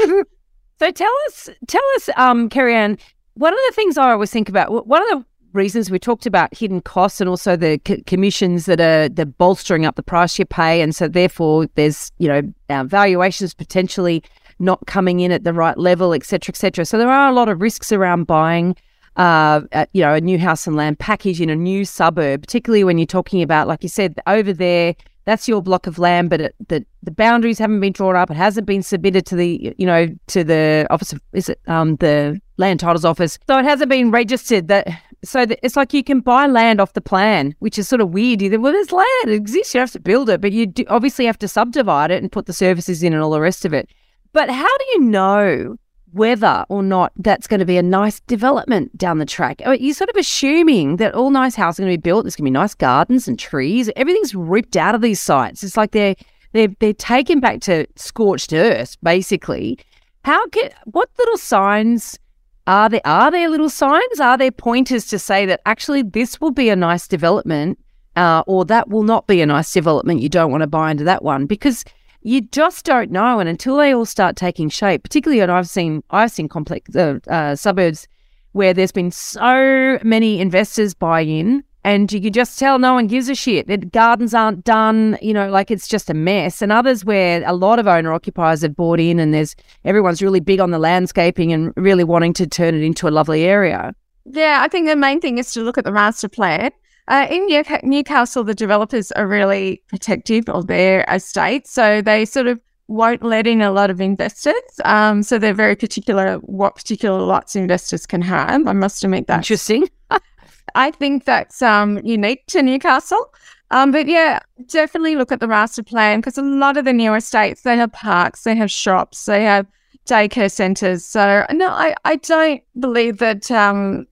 [0.78, 2.98] so tell us, tell us, um, Kerri-Ann,
[3.34, 6.54] one of the things I always think about, one of the reasons we talked about
[6.54, 10.44] hidden costs and also the c- commissions that are the bolstering up the price you
[10.44, 14.22] pay, and so therefore there's you know our valuations potentially
[14.58, 16.84] not coming in at the right level, etc., etc.
[16.84, 18.76] So there are a lot of risks around buying
[19.18, 22.98] uh, you know, a new house and land package in a new suburb, particularly when
[22.98, 26.54] you're talking about, like you said, over there, that's your block of land, but it,
[26.68, 28.30] the the boundaries haven't been drawn up.
[28.30, 31.96] It hasn't been submitted to the, you know, to the office of, is it um
[31.96, 34.68] the land titles office, so it hasn't been registered.
[34.68, 34.88] That
[35.22, 38.10] so that it's like you can buy land off the plan, which is sort of
[38.10, 38.40] weird.
[38.40, 40.84] You Either well, there's land, it exists, you have to build it, but you do
[40.88, 43.74] obviously have to subdivide it and put the services in and all the rest of
[43.74, 43.90] it.
[44.32, 45.76] But how do you know
[46.12, 49.60] whether or not that's going to be a nice development down the track.
[49.78, 52.24] You're sort of assuming that all nice houses are going to be built.
[52.24, 53.90] There's going to be nice gardens and trees.
[53.96, 55.62] Everything's ripped out of these sites.
[55.62, 56.16] It's like they're
[56.52, 59.78] they're they're taken back to scorched earth, basically.
[60.24, 62.18] How can what little signs
[62.66, 63.00] are there?
[63.04, 64.20] Are there little signs?
[64.20, 67.78] Are there pointers to say that actually this will be a nice development,
[68.16, 70.20] uh, or that will not be a nice development?
[70.20, 71.84] You don't want to buy into that one because
[72.22, 73.40] you just don't know.
[73.40, 77.18] And until they all start taking shape, particularly, and I've seen I've seen complex uh,
[77.28, 78.08] uh, suburbs
[78.52, 83.06] where there's been so many investors buy in, and you can just tell no one
[83.06, 83.66] gives a shit.
[83.66, 86.60] The gardens aren't done, you know, like it's just a mess.
[86.60, 89.54] And others where a lot of owner occupiers have bought in, and there's
[89.84, 93.44] everyone's really big on the landscaping and really wanting to turn it into a lovely
[93.44, 93.94] area.
[94.24, 96.70] Yeah, I think the main thing is to look at the master plan
[97.08, 97.46] uh, in
[97.82, 101.66] Newcastle, the developers are really protective of their estate.
[101.66, 104.54] So they sort of won't let in a lot of investors.
[104.84, 108.66] Um, so they're very particular what particular lots investors can have.
[108.66, 109.38] I must admit that.
[109.38, 109.88] Interesting.
[110.74, 113.32] I think that's um, unique to Newcastle.
[113.70, 117.14] Um, but yeah, definitely look at the master plan because a lot of the new
[117.14, 119.66] estates, they have parks, they have shops, they have
[120.06, 121.04] daycare centres.
[121.04, 124.06] So no, I, I don't believe that um,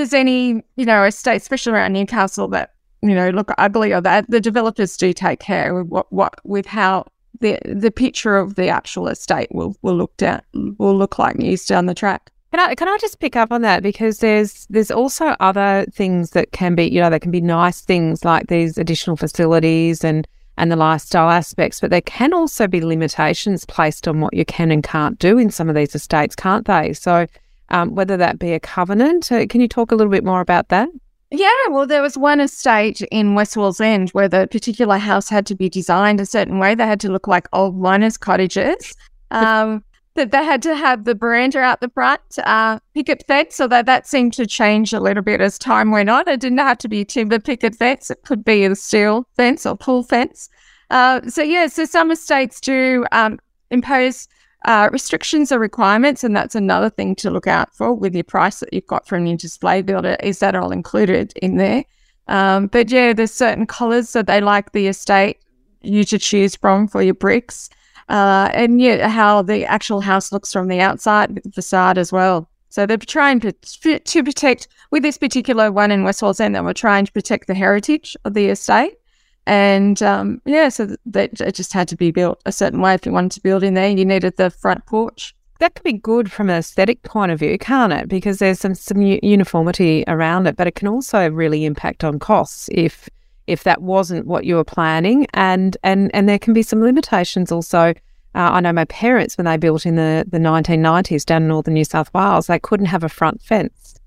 [0.00, 4.30] there's any, you know, estate, especially around Newcastle, that you know look ugly or that
[4.30, 7.06] the developers do take care with what, what with how
[7.40, 10.74] the the picture of the actual estate will will look down mm.
[10.78, 12.30] will look like news down the track.
[12.52, 16.30] Can I can I just pick up on that because there's there's also other things
[16.30, 20.26] that can be you know there can be nice things like these additional facilities and
[20.56, 24.70] and the lifestyle aspects, but there can also be limitations placed on what you can
[24.70, 26.92] and can't do in some of these estates, can't they?
[26.92, 27.26] So
[27.70, 29.30] um, whether that be a covenant.
[29.30, 30.88] Uh, can you talk a little bit more about that?
[31.30, 35.54] Yeah, well, there was one estate in West Wallsend where the particular house had to
[35.54, 36.74] be designed a certain way.
[36.74, 38.94] They had to look like old miners' cottages.
[39.32, 39.84] Um,
[40.16, 43.86] that they had to have the veranda out the front, uh, picket fence, so that
[43.86, 46.28] that seemed to change a little bit as time went on.
[46.28, 49.76] It didn't have to be timber picket fence; it could be a steel fence or
[49.76, 50.48] pool fence.
[50.90, 53.38] Uh, so yeah, so some estates do um,
[53.70, 54.26] impose
[54.64, 58.60] uh, restrictions or requirements, and that's another thing to look out for with your price
[58.60, 60.16] that you've got from your display builder.
[60.22, 61.84] Is that all included in there?
[62.28, 65.38] Um, but yeah, there's certain colours that they like the estate
[65.82, 67.70] you to choose from for your bricks,
[68.08, 72.12] uh, and yeah, how the actual house looks from the outside with the facade as
[72.12, 72.48] well.
[72.68, 76.54] So they're trying to, to protect with this particular one in West Wallsend.
[76.54, 78.99] They were trying to protect the heritage of the estate
[79.46, 82.94] and um, yeah, so that it just had to be built a certain way.
[82.94, 85.92] If you wanted to build in there, you needed the front porch that could be
[85.92, 88.08] good from an aesthetic point of view, can't it?
[88.08, 92.68] Because there's some some uniformity around it, but it can also really impact on costs
[92.72, 93.08] if
[93.46, 97.52] if that wasn't what you were planning, and and and there can be some limitations
[97.52, 97.94] also.
[98.32, 101.74] Uh, I know my parents when they built in the the 1990s down in northern
[101.74, 103.99] New South Wales, they couldn't have a front fence.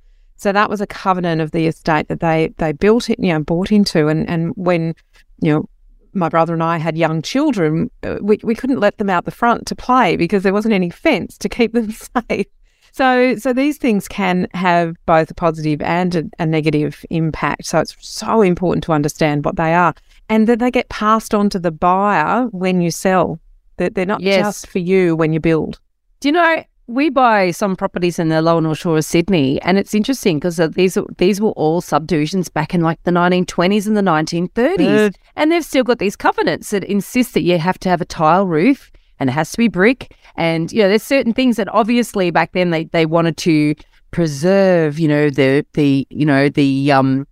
[0.44, 3.40] So that was a covenant of the estate that they they built it, you know,
[3.40, 4.94] bought into, and and when
[5.40, 5.70] you know
[6.14, 9.32] my brother and I had young children, uh, we, we couldn't let them out the
[9.32, 11.92] front to play because there wasn't any fence to keep them
[12.30, 12.46] safe.
[12.92, 17.66] So, so these things can have both a positive and a, a, negative impact.
[17.66, 19.96] So it's so important to understand what they are
[20.30, 23.40] and that they get passed on to the buyer when you sell.
[23.78, 24.42] That they're not yes.
[24.42, 25.80] just for you when you build.
[26.20, 26.64] Do you know?
[26.88, 30.58] We buy some properties in the lower north shore of Sydney, and it's interesting because
[30.74, 35.64] these these were all subdivisions back in like the 1920s and the 1930s, and they've
[35.64, 39.30] still got these covenants that insist that you have to have a tile roof and
[39.30, 42.72] it has to be brick, and you know there's certain things that obviously back then
[42.72, 43.76] they they wanted to
[44.12, 47.26] preserve, you know the the you know the um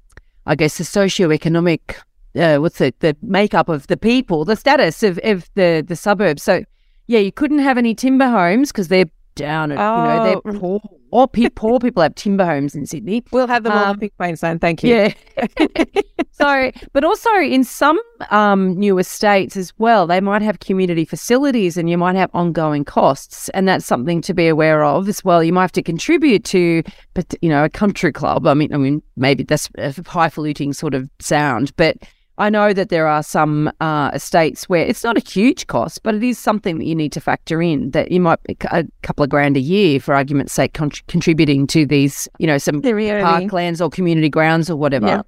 [0.45, 1.97] I guess the socio-economic
[2.35, 6.43] uh, what's it the makeup of the people, the status of of the the suburbs,
[6.43, 6.63] so.
[7.07, 9.71] Yeah, you couldn't have any timber homes because they're down.
[9.71, 10.01] At, oh.
[10.01, 10.59] You know, they're oh.
[10.59, 10.81] poor.
[11.13, 13.21] Or pe- poor people have timber homes in Sydney.
[13.31, 14.61] We'll have them um, all in Queensland.
[14.61, 15.11] Thank you.
[15.37, 15.43] Yeah.
[16.31, 21.75] so, but also in some um, new estates as well, they might have community facilities
[21.75, 23.49] and you might have ongoing costs.
[23.49, 25.43] And that's something to be aware of as well.
[25.43, 26.81] You might have to contribute to,
[27.13, 28.47] but you know, a country club.
[28.47, 31.97] I mean, I mean, maybe that's a highfalutin sort of sound, but
[32.41, 36.15] I know that there are some uh, estates where it's not a huge cost, but
[36.15, 38.39] it is something that you need to factor in that you might
[38.71, 42.57] a couple of grand a year, for argument's sake, con- contributing to these, you know,
[42.57, 45.05] some parklands or community grounds or whatever.
[45.05, 45.21] Yeah.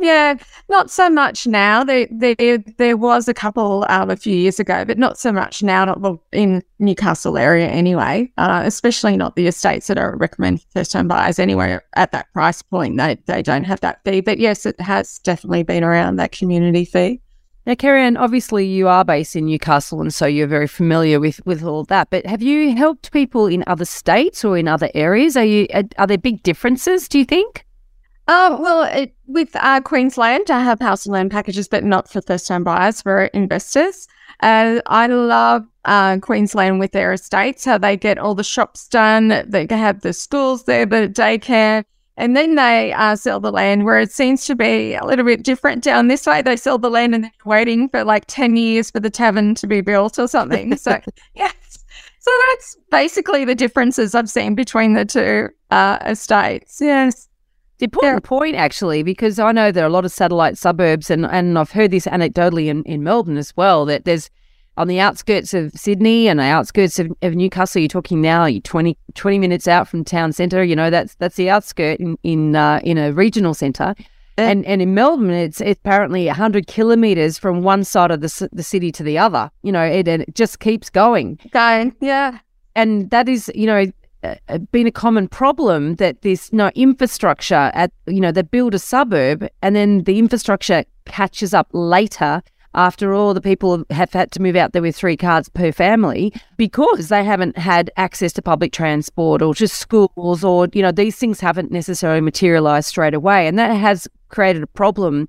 [0.00, 0.36] Yeah,
[0.70, 1.84] not so much now.
[1.84, 5.62] There, there, there was a couple um, a few years ago, but not so much
[5.62, 5.84] now.
[5.84, 8.32] Not well, in Newcastle area anyway.
[8.38, 11.38] Uh, especially not the estates that are recommended for first-time buyers.
[11.38, 14.22] Anyway, at that price point, they they don't have that fee.
[14.22, 17.20] But yes, it has definitely been around that community fee.
[17.66, 21.62] Now, Kerri obviously you are based in Newcastle, and so you're very familiar with with
[21.62, 22.08] all that.
[22.08, 25.36] But have you helped people in other states or in other areas?
[25.36, 25.66] Are you
[25.98, 27.06] are there big differences?
[27.06, 27.66] Do you think?
[28.30, 32.22] Um, well, it, with uh, Queensland, I have house and land packages, but not for
[32.22, 34.06] first time buyers, for investors.
[34.38, 39.44] Uh, I love uh, Queensland with their estates, how they get all the shops done.
[39.48, 41.82] They have the schools there, the daycare,
[42.16, 43.84] and then they uh, sell the land.
[43.84, 46.88] Where it seems to be a little bit different down this way, they sell the
[46.88, 50.28] land and they're waiting for like ten years for the tavern to be built or
[50.28, 50.76] something.
[50.76, 51.00] So,
[51.34, 51.84] yes,
[52.20, 56.80] so that's basically the differences I've seen between the two uh, estates.
[56.80, 57.26] Yes.
[57.80, 61.24] The important point, actually, because I know there are a lot of satellite suburbs, and,
[61.24, 64.28] and I've heard this anecdotally in, in Melbourne as well, that there's
[64.76, 68.60] on the outskirts of Sydney and the outskirts of, of Newcastle, you're talking now, you're
[68.60, 72.54] 20, 20 minutes out from town centre, you know, that's that's the outskirt in in,
[72.54, 73.94] uh, in a regional centre.
[74.36, 78.62] And and in Melbourne, it's, it's apparently 100 kilometres from one side of the, the
[78.62, 79.50] city to the other.
[79.62, 81.38] You know, it, and it just keeps going.
[81.50, 82.38] Going, yeah.
[82.74, 83.90] And that is, you know,
[84.70, 89.48] been a common problem that this know, infrastructure at you know they build a suburb
[89.62, 92.42] and then the infrastructure catches up later
[92.74, 96.32] after all the people have had to move out there with three cars per family
[96.56, 101.16] because they haven't had access to public transport or just schools or you know these
[101.16, 103.46] things haven't necessarily materialized straight away.
[103.46, 105.28] And that has created a problem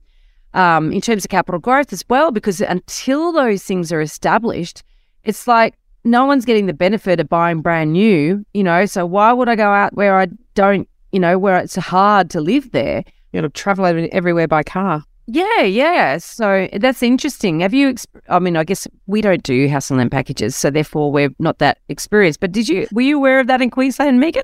[0.54, 4.84] um, in terms of capital growth as well because until those things are established
[5.24, 8.86] it's like no one's getting the benefit of buying brand new, you know.
[8.86, 12.42] So why would I go out where I don't, you know, where it's hard to
[12.42, 13.04] live there?
[13.34, 15.04] You know, travel everywhere by car.
[15.28, 16.18] Yeah, yeah.
[16.18, 17.62] So that's interesting.
[17.62, 17.94] Have you?
[17.94, 21.30] Exp- I mean, I guess we don't do house and land packages, so therefore we're
[21.40, 22.40] not that experienced.
[22.40, 22.88] But did you?
[22.92, 24.44] Were you aware of that in Queensland, Megan?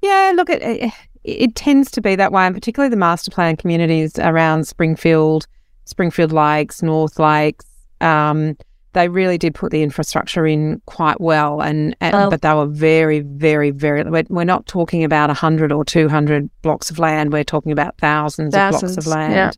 [0.00, 0.32] Yeah.
[0.34, 0.92] Look, it, it,
[1.24, 5.46] it tends to be that way, and particularly the master plan communities around Springfield,
[5.84, 7.66] Springfield Lakes, North Lakes.
[8.00, 8.56] Um,
[8.94, 13.20] they really did put the infrastructure in quite well, and, and but they were very,
[13.20, 14.02] very, very.
[14.04, 17.32] We're, we're not talking about hundred or two hundred blocks of land.
[17.32, 19.34] We're talking about thousands, thousands of blocks of land.
[19.34, 19.50] Yeah.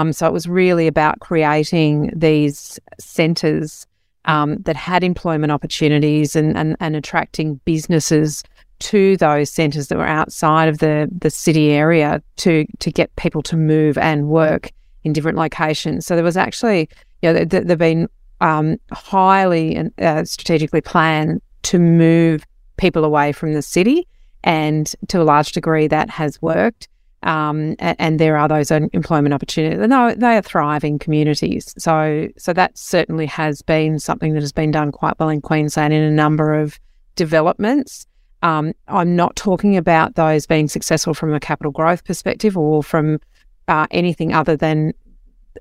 [0.00, 3.86] Um, so it was really about creating these centres
[4.24, 8.42] um, that had employment opportunities and, and, and attracting businesses
[8.80, 13.42] to those centres that were outside of the, the city area to to get people
[13.42, 14.70] to move and work
[15.04, 16.06] in different locations.
[16.06, 16.88] So there was actually,
[17.22, 18.08] you know, there, have been
[18.40, 22.44] um, highly uh, strategically planned to move
[22.76, 24.06] people away from the city,
[24.44, 26.88] and to a large degree, that has worked.
[27.24, 29.80] Um, and, and, there are those employment opportunities.
[29.88, 31.74] No, they are thriving communities.
[31.76, 35.92] So, so that certainly has been something that has been done quite well in Queensland
[35.92, 36.78] in a number of
[37.16, 38.06] developments.
[38.42, 43.18] Um, I'm not talking about those being successful from a capital growth perspective or from
[43.66, 44.92] uh, anything other than,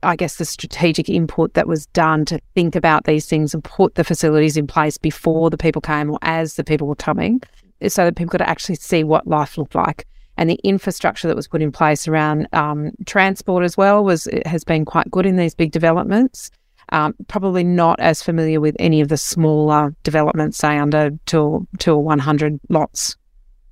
[0.03, 3.95] I guess, the strategic input that was done to think about these things and put
[3.95, 7.41] the facilities in place before the people came or as the people were coming,
[7.87, 10.05] so that people could actually see what life looked like.
[10.37, 14.63] And the infrastructure that was put in place around um, transport as well was has
[14.63, 16.51] been quite good in these big developments.
[16.89, 21.95] Um, probably not as familiar with any of the smaller developments, say under two, two
[21.95, 23.17] or 100 lots.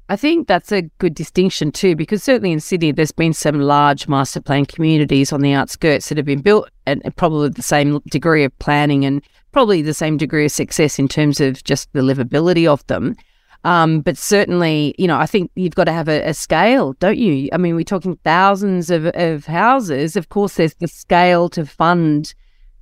[0.08, 4.08] I think that's a good distinction too, because certainly in Sydney, there's been some large
[4.08, 8.43] master plan communities on the outskirts that have been built and probably the same degree
[8.43, 12.68] of planning and probably the same degree of success in terms of just the livability
[12.68, 13.16] of them.
[13.64, 17.18] Um, but certainly, you know, I think you've got to have a, a, scale, don't
[17.18, 17.49] you?
[17.51, 20.16] I mean, we're talking thousands of, of houses.
[20.16, 22.36] Of course, there's the scale to fund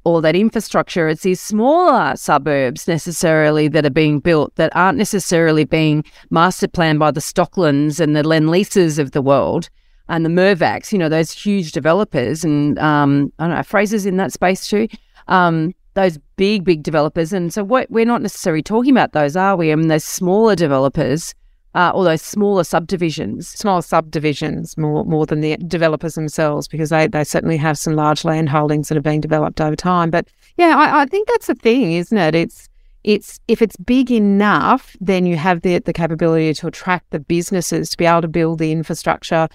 [0.03, 1.07] all that infrastructure.
[1.07, 6.99] It's these smaller suburbs necessarily that are being built that aren't necessarily being master planned
[6.99, 9.69] by the Stocklands and the Lendleases of the world
[10.09, 14.17] and the Mirvacs, you know, those huge developers and um, I don't know, Frasers in
[14.17, 14.87] that space too.
[15.27, 17.31] Um, those big, big developers.
[17.33, 19.71] And so what we're not necessarily talking about those, are we?
[19.71, 21.33] I mean, those smaller developers
[21.75, 23.47] uh, or those smaller subdivisions.
[23.47, 28.25] Smaller subdivisions more more than the developers themselves, because they, they certainly have some large
[28.25, 30.09] land holdings that are being developed over time.
[30.09, 32.35] But yeah, I, I think that's the thing, isn't it?
[32.35, 32.69] It's
[33.03, 37.89] it's if it's big enough, then you have the the capability to attract the businesses
[37.89, 39.47] to be able to build the infrastructure,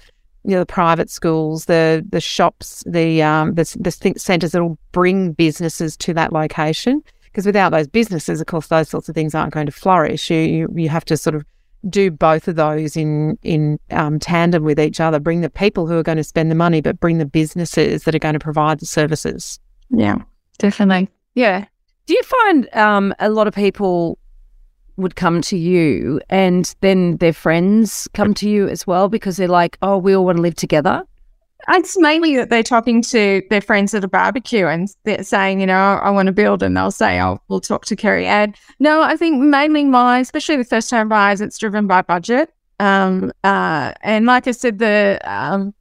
[0.44, 4.78] you know, the private schools, the the shops, the um the, the centres that will
[4.92, 7.02] bring businesses to that location.
[7.24, 10.30] Because without those businesses, of course, those sorts of things aren't going to flourish.
[10.30, 11.44] You you, you have to sort of
[11.88, 15.18] do both of those in in um, tandem with each other.
[15.20, 18.14] Bring the people who are going to spend the money, but bring the businesses that
[18.14, 19.58] are going to provide the services.
[19.90, 20.16] Yeah,
[20.58, 21.08] definitely.
[21.34, 21.66] Yeah.
[22.06, 24.18] Do you find um, a lot of people
[24.96, 29.48] would come to you, and then their friends come to you as well because they're
[29.48, 31.04] like, "Oh, we all want to live together."
[31.70, 35.66] It's mainly that they're talking to their friends at a barbecue and they're saying, you
[35.66, 39.16] know, I want to build, and they'll say, "Oh, we'll talk to Kerri-Ann." No, I
[39.16, 42.52] think mainly my, especially the first time buyers, it's driven by budget.
[42.80, 45.74] Um, uh, and like I said, the um,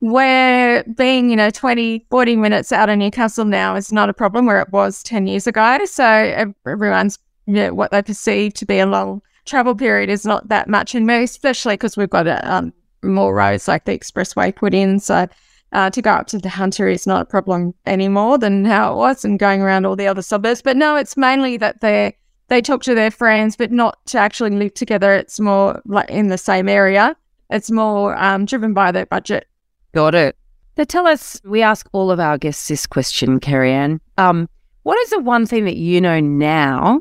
[0.00, 4.46] where being, you know, 20, 40 minutes out of Newcastle now is not a problem
[4.46, 5.84] where it was 10 years ago.
[5.86, 10.48] So everyone's, you know, what they perceive to be a long travel period is not
[10.48, 12.72] that much in me, especially because we've got a um,
[13.02, 15.00] more roads like the expressway put in.
[15.00, 15.26] So
[15.72, 18.96] uh, to go up to the Hunter is not a problem anymore than how it
[18.96, 20.62] was and going around all the other suburbs.
[20.62, 22.16] But no, it's mainly that they
[22.48, 25.12] they talk to their friends, but not to actually live together.
[25.12, 27.14] It's more like in the same area.
[27.50, 29.46] It's more um, driven by their budget.
[29.92, 30.36] Got it.
[30.76, 34.00] Now tell us, we ask all of our guests this question, Kerri-Ann.
[34.16, 34.48] Um,
[34.84, 37.00] what is the one thing that you know now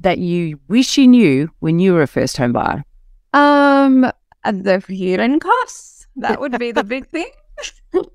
[0.00, 2.84] that you wish you knew when you were a first home buyer?
[3.32, 4.10] Um,
[4.44, 6.06] the hearing costs.
[6.16, 7.30] That would be the big thing.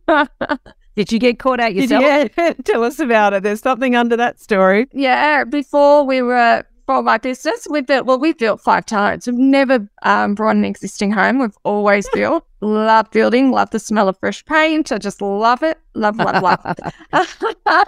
[0.95, 2.03] Did you get caught out yourself?
[2.37, 3.43] Yeah, tell us about it.
[3.43, 4.87] There's something under that story.
[4.91, 9.27] Yeah, before we were for my business, we built well, we built five times.
[9.27, 11.39] We've never um, brought an existing home.
[11.39, 12.45] We've always built.
[12.61, 13.51] love building.
[13.51, 14.91] Love the smell of fresh paint.
[14.91, 15.77] I just love it.
[15.93, 17.87] Love, love, love.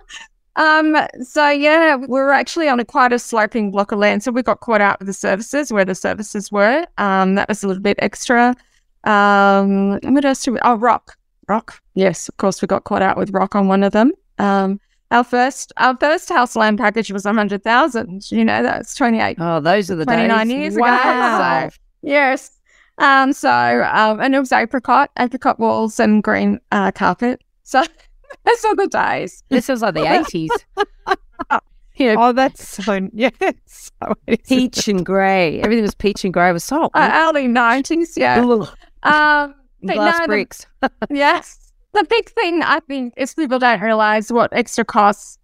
[0.56, 0.95] Um.
[1.24, 4.43] So yeah, we were actually on a quite a sloping block of land, so we
[4.43, 6.86] got caught out with the services where the services were.
[6.97, 7.36] Um.
[7.36, 8.56] That was a little bit extra.
[9.04, 10.00] Um.
[10.04, 10.43] What else?
[10.43, 11.18] Do we, oh, rock
[11.50, 11.82] rock.
[11.95, 14.14] Yes, of course, we got caught out with rock on one of them.
[14.38, 14.80] Um,
[15.12, 18.32] our first our first house land package was a hundred thousand.
[18.32, 19.38] You know, that's twenty eight.
[19.39, 20.58] Oh, those are the 29 days.
[20.58, 21.64] years wow.
[21.64, 21.70] ago.
[21.70, 22.52] So, yes.
[23.00, 23.50] Um, so
[23.91, 27.41] um, and it was apricot, apricot walls and green uh, carpet.
[27.64, 27.84] So
[28.46, 29.44] it's all the days.
[29.50, 30.52] This was like the eighties.
[31.96, 33.34] you know, oh, that's so yes,
[33.66, 34.14] so
[34.48, 35.62] peach and grey.
[35.62, 36.50] Everything was peach and grey.
[36.50, 36.92] It was salt.
[36.94, 38.40] Uh, early nineties, yeah.
[39.04, 39.56] um,
[39.86, 40.66] glass no, bricks.
[40.82, 41.72] The, yes.
[41.94, 45.40] The big thing I think is people don't realize what extra costs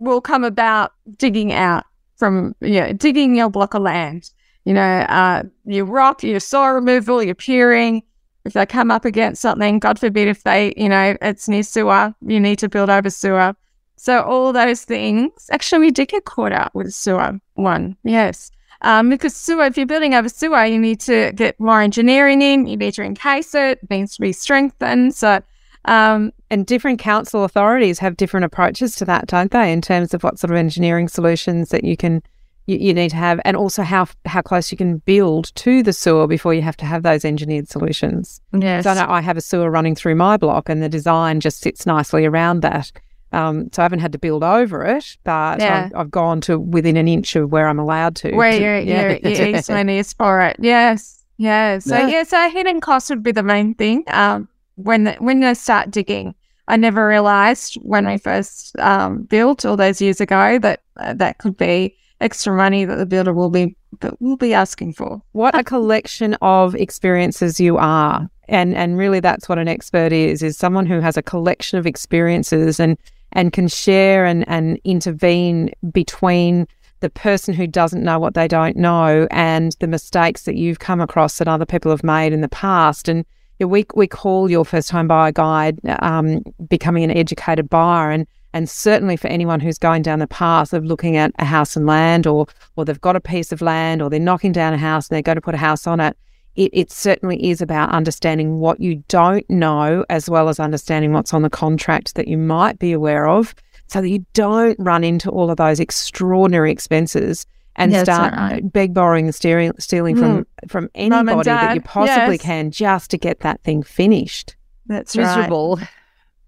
[0.00, 1.84] will come about digging out
[2.16, 4.30] from, you know, digging your block of land.
[4.64, 8.02] You know, uh, your rock, your soil removal, your piering.
[8.44, 12.14] If they come up against something, God forbid, if they, you know, it's near sewer,
[12.26, 13.54] you need to build over sewer.
[13.96, 15.50] So all those things.
[15.50, 17.96] Actually, we did get caught out with sewer one.
[18.02, 18.50] Yes.
[18.82, 22.66] Um, because sewer, if you're building over sewer, you need to get more engineering in,
[22.66, 25.14] you need to encase it, it needs to be strengthened.
[25.14, 25.42] So,
[25.84, 30.22] um, and different council authorities have different approaches to that, don't they, in terms of
[30.22, 32.22] what sort of engineering solutions that you can
[32.66, 35.92] you, you need to have, and also how how close you can build to the
[35.92, 38.40] sewer before you have to have those engineered solutions.
[38.52, 41.40] Yes, so I know I have a sewer running through my block, and the design
[41.40, 42.92] just sits nicely around that.
[43.32, 45.86] Um, so I haven't had to build over it, but yeah.
[45.86, 48.34] I've, I've, gone to within an inch of where I'm allowed to.
[48.34, 49.18] Where to, your, yeah.
[49.22, 50.56] your, your easement is for it.
[50.58, 51.22] Yes.
[51.36, 51.78] Yeah.
[51.78, 52.08] So yeah.
[52.08, 54.02] yeah, so hidden cost would be the main thing.
[54.08, 56.34] Um, when the, when you start digging,
[56.68, 61.38] I never realized when I first um, built all those years ago that uh, that
[61.38, 65.22] could be extra money that the builder will be that will be asking for.
[65.32, 68.28] What a collection of experiences you are.
[68.48, 71.86] And and really that's what an expert is, is someone who has a collection of
[71.86, 72.96] experiences and
[73.32, 76.66] and can share and, and intervene between
[76.98, 81.00] the person who doesn't know what they don't know and the mistakes that you've come
[81.00, 83.08] across that other people have made in the past.
[83.08, 83.24] And
[83.60, 88.10] we, we call your first home buyer guide um, becoming an educated buyer.
[88.10, 91.76] And, and certainly for anyone who's going down the path of looking at a house
[91.76, 92.46] and land or,
[92.76, 95.22] or they've got a piece of land or they're knocking down a house and they're
[95.22, 96.16] going to put a house on it,
[96.56, 101.32] it, it certainly is about understanding what you don't know as well as understanding what's
[101.32, 103.54] on the contract that you might be aware of
[103.86, 107.46] so that you don't run into all of those extraordinary expenses
[107.76, 108.72] and yeah, start right.
[108.72, 110.20] beg, borrowing, and stealing, stealing mm.
[110.20, 112.42] from from anybody that you possibly yes.
[112.42, 114.56] can just to get that thing finished.
[114.86, 115.76] That's miserable.
[115.76, 115.88] Right.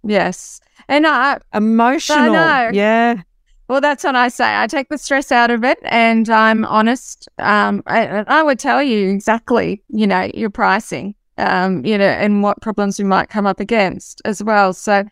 [0.05, 0.61] Yes,
[0.93, 2.37] and I emotional.
[2.37, 3.23] I yeah,
[3.69, 4.55] well, that's what I say.
[4.55, 7.29] I take the stress out of it and I'm honest.
[7.39, 12.43] Um, I, I would tell you exactly, you know, your pricing, um, you know, and
[12.43, 14.75] what problems we might come up against as well.
[14.75, 15.05] So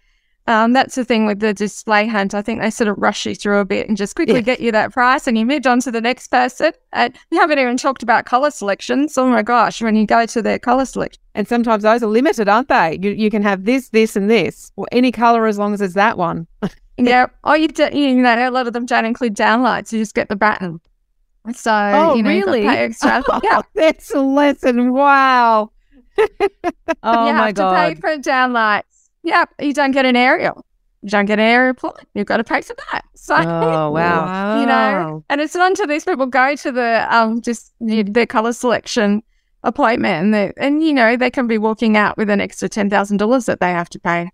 [0.47, 2.35] um, that's the thing with the display hunt.
[2.35, 4.72] I think they sort of rush you through a bit and just quickly get you
[4.72, 6.72] that price and you moved on to the next person.
[6.93, 9.16] And we haven't even talked about color selections.
[9.16, 11.22] Oh my gosh, when you go to their color selection.
[11.41, 12.99] And sometimes those are limited, aren't they?
[13.01, 15.95] You, you can have this, this, and this, or any color as long as it's
[15.95, 16.47] that one.
[16.99, 17.28] Yeah.
[17.45, 19.91] Oh, you do, you know, a lot of them don't include downlights.
[19.91, 20.82] You just get the batten.
[21.55, 22.66] So, oh, you know, really?
[22.66, 23.24] extra.
[23.30, 23.62] Oh, yeah.
[23.74, 24.93] That's a lesson.
[24.93, 25.72] Wow.
[26.18, 26.26] oh,
[27.26, 27.70] you my God.
[27.70, 29.09] You have to pay for downlights.
[29.22, 29.47] Yeah.
[29.59, 30.66] You don't get an aerial.
[31.01, 32.07] You don't get an aerial plot.
[32.12, 33.07] You've got to pay for that.
[33.14, 34.61] So, oh, wow.
[34.61, 38.12] you know, and it's not until these people go to the, um, just you know,
[38.12, 39.22] their color selection
[39.63, 43.47] appointment and, they, and, you know, they can be walking out with an extra $10,000
[43.47, 44.31] that they have to pay.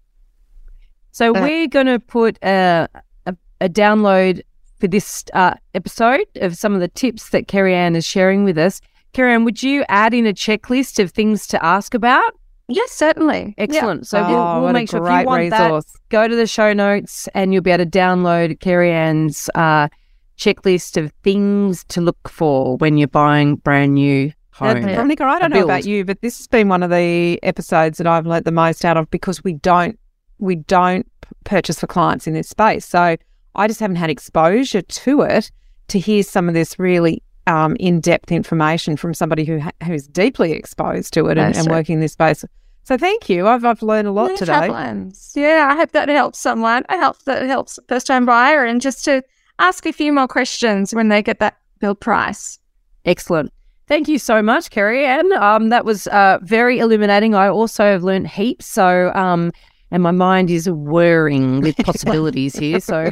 [1.13, 2.89] So uh, we're going to put a,
[3.27, 4.43] a, a, download
[4.79, 8.81] for this uh, episode of some of the tips that Kerri-Ann is sharing with us.
[9.15, 12.35] Kerri-Ann, would you add in a checklist of things to ask about?
[12.69, 13.55] Yes, certainly.
[13.57, 14.01] Excellent.
[14.01, 14.07] Yeah.
[14.07, 15.85] So oh, we'll, we'll make sure if you want resource.
[15.85, 19.89] that, go to the show notes and you'll be able to download Kerri-Ann's uh,
[20.37, 24.77] checklist of things to look for when you're buying brand new home.
[24.89, 27.99] Yeah, Veronica, I don't know about you, but this has been one of the episodes
[27.99, 29.99] that I've learnt the most out of because we don't
[30.39, 31.11] we don't
[31.45, 32.87] purchase for clients in this space.
[32.87, 33.17] So
[33.55, 35.51] I just haven't had exposure to it
[35.89, 40.53] to hear some of this really um, in-depth information from somebody who ha- who's deeply
[40.53, 42.45] exposed to it and, and, working in this space.
[42.83, 43.47] So thank you.
[43.47, 44.69] I've I've learned a lot no today.
[44.69, 45.33] Problems.
[45.37, 46.85] Yeah, I hope that helps someone.
[46.89, 49.23] I hope that helps first time buyer and just to
[49.59, 52.59] ask a few more questions when they get that build price.
[53.05, 53.53] Excellent.
[53.89, 55.33] Thank you so much, Kerri-Ann.
[55.35, 57.35] Um, that was uh, very illuminating.
[57.35, 58.67] I also have learned heaps.
[58.67, 59.53] So um,
[59.91, 62.81] and my mind is whirring with possibilities here.
[62.81, 63.11] So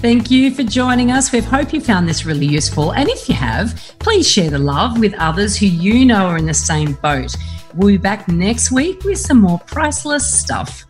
[0.00, 1.32] Thank you for joining us.
[1.32, 2.92] We hope you found this really useful.
[2.92, 6.46] And if you have, please share the love with others who you know are in
[6.46, 7.34] the same boat.
[7.74, 10.84] We'll be back next week with some more priceless stuff.